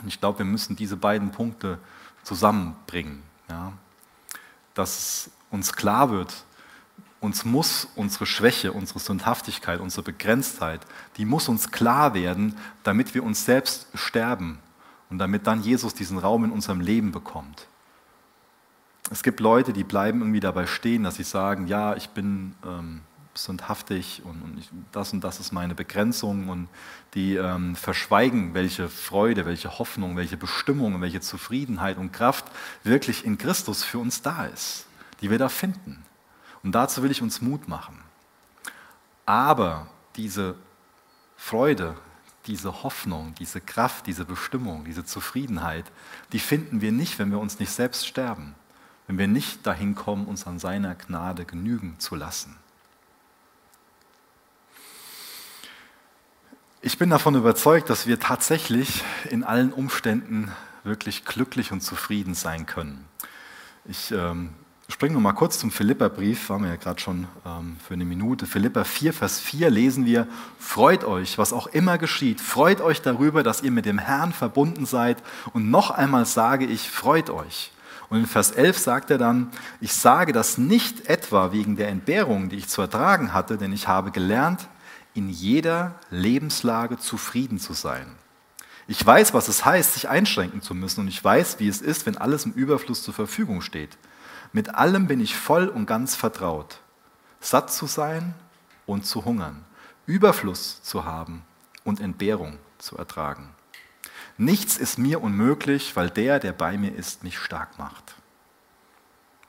[0.00, 1.78] Und ich glaube, wir müssen diese beiden Punkte
[2.22, 3.22] zusammenbringen.
[3.50, 3.74] Ja?
[4.72, 6.44] Dass uns klar wird,
[7.20, 10.80] uns muss unsere Schwäche, unsere Sündhaftigkeit, unsere Begrenztheit,
[11.18, 14.58] die muss uns klar werden, damit wir uns selbst sterben
[15.10, 17.68] und damit dann Jesus diesen Raum in unserem Leben bekommt.
[19.10, 23.02] Es gibt Leute, die bleiben irgendwie dabei stehen, dass sie sagen, ja, ich bin ähm,
[23.34, 26.68] sündhaftig und, und ich, das und das ist meine Begrenzung und
[27.14, 32.46] die ähm, verschweigen, welche Freude, welche Hoffnung, welche Bestimmung, welche Zufriedenheit und Kraft
[32.82, 34.86] wirklich in Christus für uns da ist,
[35.20, 36.02] die wir da finden.
[36.62, 37.98] Und dazu will ich uns Mut machen.
[39.26, 40.54] Aber diese
[41.36, 41.94] Freude,
[42.46, 45.90] diese Hoffnung, diese Kraft, diese Bestimmung, diese Zufriedenheit,
[46.32, 48.54] die finden wir nicht, wenn wir uns nicht selbst sterben,
[49.06, 52.56] wenn wir nicht dahin kommen, uns an seiner Gnade genügen zu lassen.
[56.80, 60.52] Ich bin davon überzeugt, dass wir tatsächlich in allen Umständen
[60.82, 63.06] wirklich glücklich und zufrieden sein können.
[63.86, 64.50] Ich ähm,
[64.88, 68.46] springe mal kurz zum Philipperbrief, waren wir ja gerade schon ähm, für eine Minute.
[68.46, 70.28] Philipper 4, Vers 4 lesen wir,
[70.58, 74.84] freut euch, was auch immer geschieht, freut euch darüber, dass ihr mit dem Herrn verbunden
[74.84, 77.72] seid und noch einmal sage ich, freut euch.
[78.14, 79.50] Und in Vers 11 sagt er dann,
[79.80, 83.88] ich sage das nicht etwa wegen der Entbehrung, die ich zu ertragen hatte, denn ich
[83.88, 84.68] habe gelernt,
[85.14, 88.06] in jeder Lebenslage zufrieden zu sein.
[88.86, 92.06] Ich weiß, was es heißt, sich einschränken zu müssen und ich weiß, wie es ist,
[92.06, 93.98] wenn alles im Überfluss zur Verfügung steht.
[94.52, 96.78] Mit allem bin ich voll und ganz vertraut.
[97.40, 98.34] Satt zu sein
[98.86, 99.64] und zu hungern,
[100.06, 101.42] Überfluss zu haben
[101.82, 103.48] und Entbehrung zu ertragen.
[104.36, 108.14] Nichts ist mir unmöglich, weil der, der bei mir ist, mich stark macht.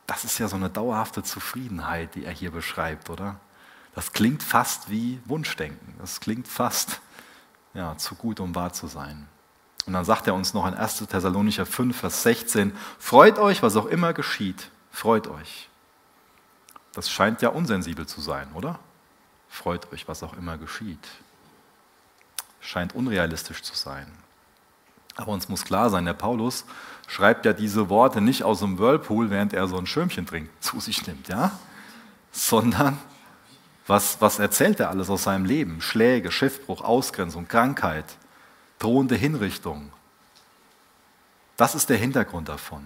[0.07, 3.39] Das ist ja so eine dauerhafte Zufriedenheit, die er hier beschreibt, oder?
[3.95, 5.95] Das klingt fast wie Wunschdenken.
[5.97, 7.01] Das klingt fast
[7.73, 9.27] ja, zu gut, um wahr zu sein.
[9.87, 10.97] Und dann sagt er uns noch in 1.
[11.07, 15.69] Thessalonicher 5, Vers 16, freut euch, was auch immer geschieht, freut euch.
[16.93, 18.79] Das scheint ja unsensibel zu sein, oder?
[19.49, 21.07] Freut euch, was auch immer geschieht.
[22.59, 24.11] Scheint unrealistisch zu sein.
[25.15, 26.65] Aber uns muss klar sein, der Paulus
[27.07, 30.79] schreibt ja diese Worte nicht aus dem Whirlpool, während er so ein Schirmchen trinkt, zu
[30.79, 31.51] sich nimmt, ja?
[32.31, 32.97] Sondern
[33.87, 35.79] was, was erzählt er alles aus seinem Leben?
[35.79, 38.05] Schläge, Schiffbruch, Ausgrenzung, Krankheit,
[38.79, 39.91] drohende Hinrichtung.
[41.55, 42.85] Das ist der Hintergrund davon.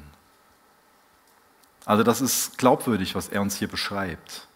[1.86, 4.48] Also das ist glaubwürdig, was er uns hier beschreibt.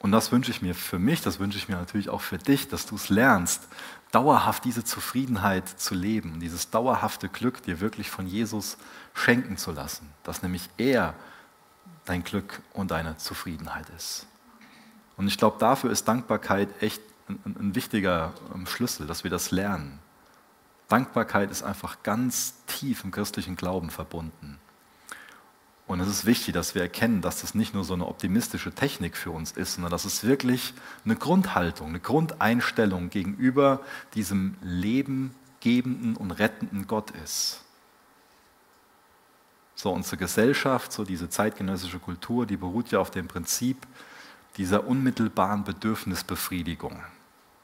[0.00, 2.68] Und das wünsche ich mir für mich, das wünsche ich mir natürlich auch für dich,
[2.68, 3.68] dass du es lernst,
[4.10, 8.78] dauerhaft diese Zufriedenheit zu leben, dieses dauerhafte Glück dir wirklich von Jesus
[9.14, 11.14] schenken zu lassen, dass nämlich er
[12.04, 14.26] dein Glück und deine Zufriedenheit ist.
[15.16, 19.50] Und ich glaube, dafür ist Dankbarkeit echt ein, ein wichtiger ähm, Schlüssel, dass wir das
[19.50, 19.98] lernen.
[20.88, 24.58] Dankbarkeit ist einfach ganz tief im christlichen Glauben verbunden.
[25.88, 29.16] Und es ist wichtig, dass wir erkennen, dass das nicht nur so eine optimistische Technik
[29.16, 30.74] für uns ist, sondern dass es wirklich
[31.06, 33.80] eine Grundhaltung, eine Grundeinstellung gegenüber
[34.12, 37.62] diesem lebengebenden und rettenden Gott ist.
[39.74, 43.78] So unsere Gesellschaft, so diese zeitgenössische Kultur, die beruht ja auf dem Prinzip,
[44.58, 47.02] dieser unmittelbaren Bedürfnisbefriedigung.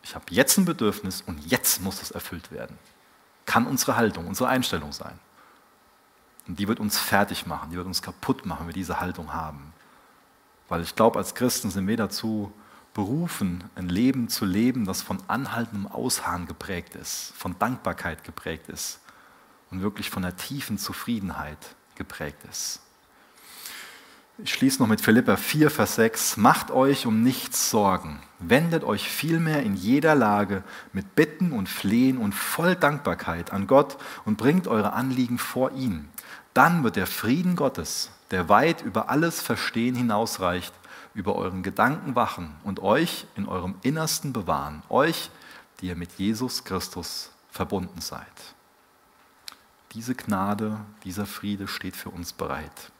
[0.03, 2.79] Ich habe jetzt ein Bedürfnis und jetzt muss es erfüllt werden.
[3.45, 5.18] Kann unsere Haltung, unsere Einstellung sein.
[6.47, 9.32] Und die wird uns fertig machen, die wird uns kaputt machen, wenn wir diese Haltung
[9.32, 9.72] haben.
[10.68, 12.53] Weil ich glaube, als Christen sind wir dazu
[12.92, 19.01] berufen, ein Leben zu leben, das von anhaltendem Ausharren geprägt ist, von Dankbarkeit geprägt ist
[19.70, 21.59] und wirklich von einer tiefen Zufriedenheit
[21.97, 22.80] geprägt ist.
[24.38, 26.38] Ich schließe noch mit Philippa 4, Vers 6.
[26.38, 28.20] Macht euch um nichts Sorgen.
[28.40, 33.97] Wendet euch vielmehr in jeder Lage mit Bitten und Flehen und voll Dankbarkeit an Gott
[34.24, 36.09] und bringt eure Anliegen vor ihn.
[36.55, 40.72] Dann wird der Frieden Gottes, der weit über alles Verstehen hinausreicht,
[41.12, 44.82] über euren Gedanken wachen und euch in eurem Innersten bewahren.
[44.88, 45.30] Euch,
[45.80, 48.55] die ihr mit Jesus Christus verbunden seid.
[49.92, 52.92] Diese Gnade, dieser Friede steht für uns bereit.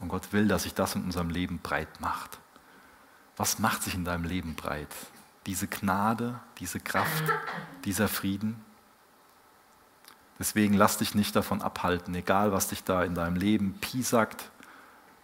[0.00, 2.38] Und Gott will, dass sich das in unserem Leben breit macht.
[3.36, 4.94] Was macht sich in deinem Leben breit?
[5.46, 7.24] Diese Gnade, diese Kraft,
[7.84, 8.62] dieser Frieden?
[10.40, 14.50] Deswegen lass dich nicht davon abhalten, egal was dich da in deinem Leben piesackt.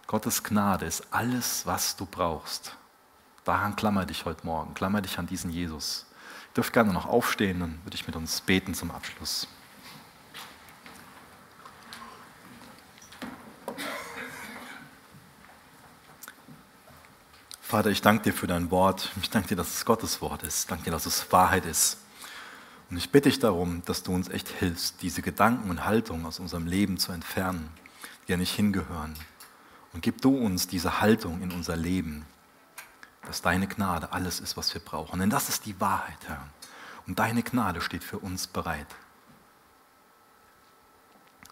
[0.05, 2.77] Gottes Gnade ist alles, was du brauchst.
[3.43, 6.05] Daran klammer dich heute Morgen, klammer dich an diesen Jesus.
[6.51, 9.47] Ihr dürft gerne noch aufstehen, dann würde ich mit uns beten zum Abschluss.
[17.59, 19.11] Vater, ich danke dir für dein Wort.
[19.19, 20.59] Ich danke dir, dass es Gottes Wort ist.
[20.59, 21.97] Ich danke dir, dass es Wahrheit ist.
[22.89, 26.39] Und ich bitte dich darum, dass du uns echt hilfst, diese Gedanken und Haltungen aus
[26.39, 27.69] unserem Leben zu entfernen,
[28.27, 29.13] die ja nicht hingehören.
[29.93, 32.25] Und gib du uns diese Haltung in unser Leben,
[33.25, 35.19] dass deine Gnade alles ist, was wir brauchen.
[35.19, 36.47] Denn das ist die Wahrheit, Herr.
[37.07, 38.95] Und deine Gnade steht für uns bereit.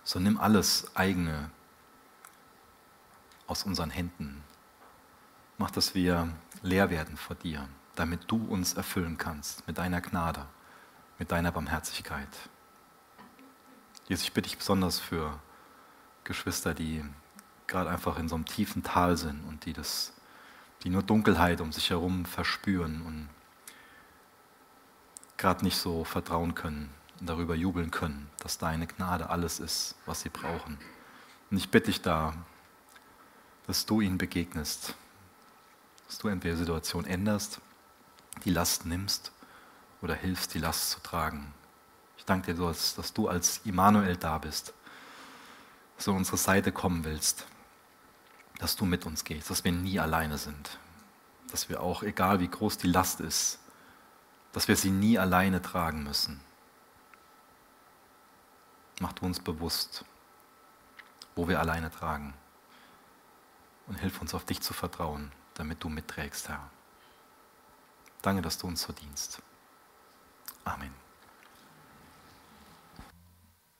[0.03, 1.49] So nimm alles eigene
[3.47, 4.43] aus unseren Händen
[5.57, 6.29] Mach, dass wir
[6.61, 10.45] leer werden vor dir, damit du uns erfüllen kannst mit deiner Gnade,
[11.19, 12.29] mit deiner Barmherzigkeit.
[14.07, 15.39] Jesus, ich bitte dich besonders für
[16.23, 17.03] Geschwister, die
[17.67, 20.13] gerade einfach in so einem tiefen Tal sind und die das,
[20.83, 23.29] die nur Dunkelheit um sich herum verspüren und
[25.37, 26.89] gerade nicht so vertrauen können
[27.19, 30.77] und darüber jubeln können, dass deine Gnade alles ist, was sie brauchen.
[31.49, 32.33] Und ich bitte dich da,
[33.67, 34.95] dass du ihnen begegnest
[36.07, 37.59] dass du entweder Situation änderst,
[38.43, 39.31] die Last nimmst
[40.05, 41.53] oder hilfst, die Last zu tragen.
[42.17, 44.73] Ich danke dir, dass du als Immanuel da bist,
[45.95, 47.45] dass du an unsere Seite kommen willst,
[48.59, 50.79] dass du mit uns gehst, dass wir nie alleine sind,
[51.51, 53.59] dass wir auch, egal wie groß die Last ist,
[54.53, 56.39] dass wir sie nie alleine tragen müssen.
[59.01, 60.05] Mach du uns bewusst,
[61.35, 62.33] wo wir alleine tragen
[63.87, 66.69] und hilf uns auf dich zu vertrauen damit du mitträgst, Herr.
[68.21, 69.41] Danke, dass du uns so dienst.
[70.67, 71.04] Amen.